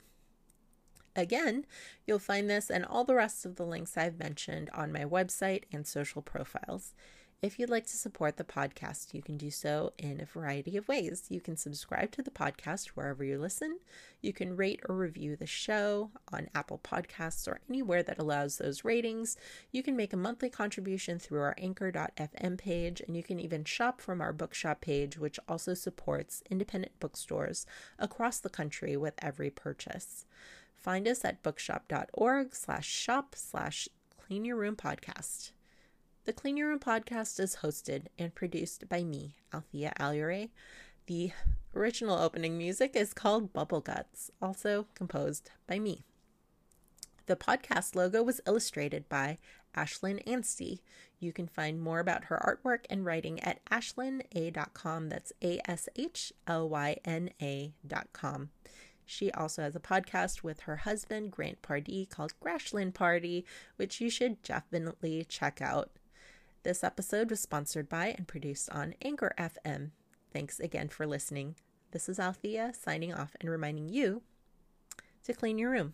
Again, 1.15 1.65
you'll 2.07 2.17
find 2.17 2.49
this 2.49 2.71
and 2.71 2.83
all 2.83 3.03
the 3.03 3.13
rest 3.13 3.45
of 3.45 3.55
the 3.55 3.65
links 3.65 3.97
I've 3.97 4.17
mentioned 4.17 4.71
on 4.73 4.91
my 4.91 5.05
website 5.05 5.65
and 5.71 5.85
social 5.85 6.23
profiles. 6.23 6.95
If 7.41 7.59
you'd 7.59 7.69
like 7.69 7.85
to 7.87 7.97
support 7.97 8.37
the 8.37 8.43
podcast, 8.43 9.13
you 9.13 9.21
can 9.21 9.37
do 9.37 9.51
so 9.51 9.93
in 9.99 10.19
a 10.19 10.25
variety 10.25 10.77
of 10.77 10.87
ways. 10.87 11.25
You 11.29 11.39
can 11.39 11.57
subscribe 11.57 12.11
to 12.13 12.23
the 12.23 12.31
podcast 12.31 12.87
wherever 12.89 13.23
you 13.23 13.37
listen. 13.37 13.79
You 14.19 14.33
can 14.33 14.55
rate 14.55 14.79
or 14.89 14.95
review 14.95 15.35
the 15.35 15.45
show 15.45 16.09
on 16.31 16.49
Apple 16.55 16.79
Podcasts 16.83 17.47
or 17.47 17.59
anywhere 17.69 18.01
that 18.01 18.17
allows 18.17 18.57
those 18.57 18.83
ratings. 18.83 19.37
You 19.71 19.83
can 19.83 19.95
make 19.95 20.11
a 20.11 20.17
monthly 20.17 20.49
contribution 20.49 21.19
through 21.19 21.41
our 21.41 21.55
anchor.fm 21.59 22.57
page, 22.57 23.01
and 23.01 23.15
you 23.15 23.21
can 23.21 23.39
even 23.39 23.63
shop 23.63 24.01
from 24.01 24.21
our 24.21 24.33
bookshop 24.33 24.81
page, 24.81 25.19
which 25.19 25.39
also 25.47 25.75
supports 25.75 26.41
independent 26.49 26.99
bookstores 26.99 27.67
across 27.99 28.39
the 28.39 28.49
country 28.49 28.97
with 28.97 29.13
every 29.19 29.51
purchase. 29.51 30.25
Find 30.73 31.07
us 31.07 31.23
at 31.23 31.43
bookshop.org 31.43 32.55
slash 32.55 32.87
shop 32.87 33.35
slash 33.37 33.87
clean 34.17 34.45
your 34.45 34.55
room 34.55 34.75
podcast. 34.75 35.51
The 36.25 36.33
Clean 36.33 36.57
Your 36.57 36.69
Room 36.69 36.79
podcast 36.79 37.39
is 37.39 37.57
hosted 37.57 38.07
and 38.17 38.33
produced 38.33 38.89
by 38.89 39.03
me, 39.03 39.35
Althea 39.53 39.93
Alure. 39.99 40.49
The 41.05 41.31
original 41.75 42.17
opening 42.17 42.57
music 42.57 42.95
is 42.95 43.13
called 43.13 43.53
Bubble 43.53 43.79
Guts, 43.79 44.31
also 44.41 44.87
composed 44.95 45.51
by 45.67 45.77
me. 45.77 46.03
The 47.27 47.35
podcast 47.35 47.95
logo 47.95 48.23
was 48.23 48.41
illustrated 48.47 49.07
by 49.07 49.37
Ashlyn 49.77 50.19
Anstey. 50.25 50.81
You 51.19 51.31
can 51.31 51.45
find 51.45 51.79
more 51.79 51.99
about 51.99 52.25
her 52.25 52.41
artwork 52.43 52.85
and 52.89 53.05
writing 53.05 53.39
at 53.41 53.63
ashlyna.com. 53.65 55.09
That's 55.09 55.31
A 55.43 55.59
S 55.69 55.87
H 55.95 56.33
L 56.47 56.67
Y 56.67 56.97
N 57.05 57.29
A.com. 57.39 58.49
She 59.05 59.31
also 59.33 59.61
has 59.61 59.75
a 59.75 59.79
podcast 59.79 60.41
with 60.41 60.61
her 60.61 60.77
husband, 60.77 61.29
Grant 61.29 61.61
Pardee, 61.61 62.07
called 62.07 62.33
Grashlyn 62.43 62.95
Party, 62.95 63.45
which 63.75 64.01
you 64.01 64.09
should 64.09 64.41
definitely 64.41 65.23
check 65.29 65.61
out. 65.61 65.91
This 66.65 66.83
episode 66.83 67.29
was 67.29 67.39
sponsored 67.39 67.87
by 67.87 68.07
and 68.17 68.27
produced 68.27 68.71
on 68.71 68.95
Anchor 69.03 69.35
FM. 69.37 69.91
Thanks 70.33 70.59
again 70.59 70.89
for 70.89 71.05
listening. 71.05 71.57
This 71.91 72.09
is 72.09 72.19
Althea 72.19 72.73
signing 72.73 73.13
off 73.13 73.35
and 73.39 73.51
reminding 73.51 73.89
you 73.89 74.23
to 75.25 75.33
clean 75.35 75.59
your 75.59 75.69
room. 75.69 75.93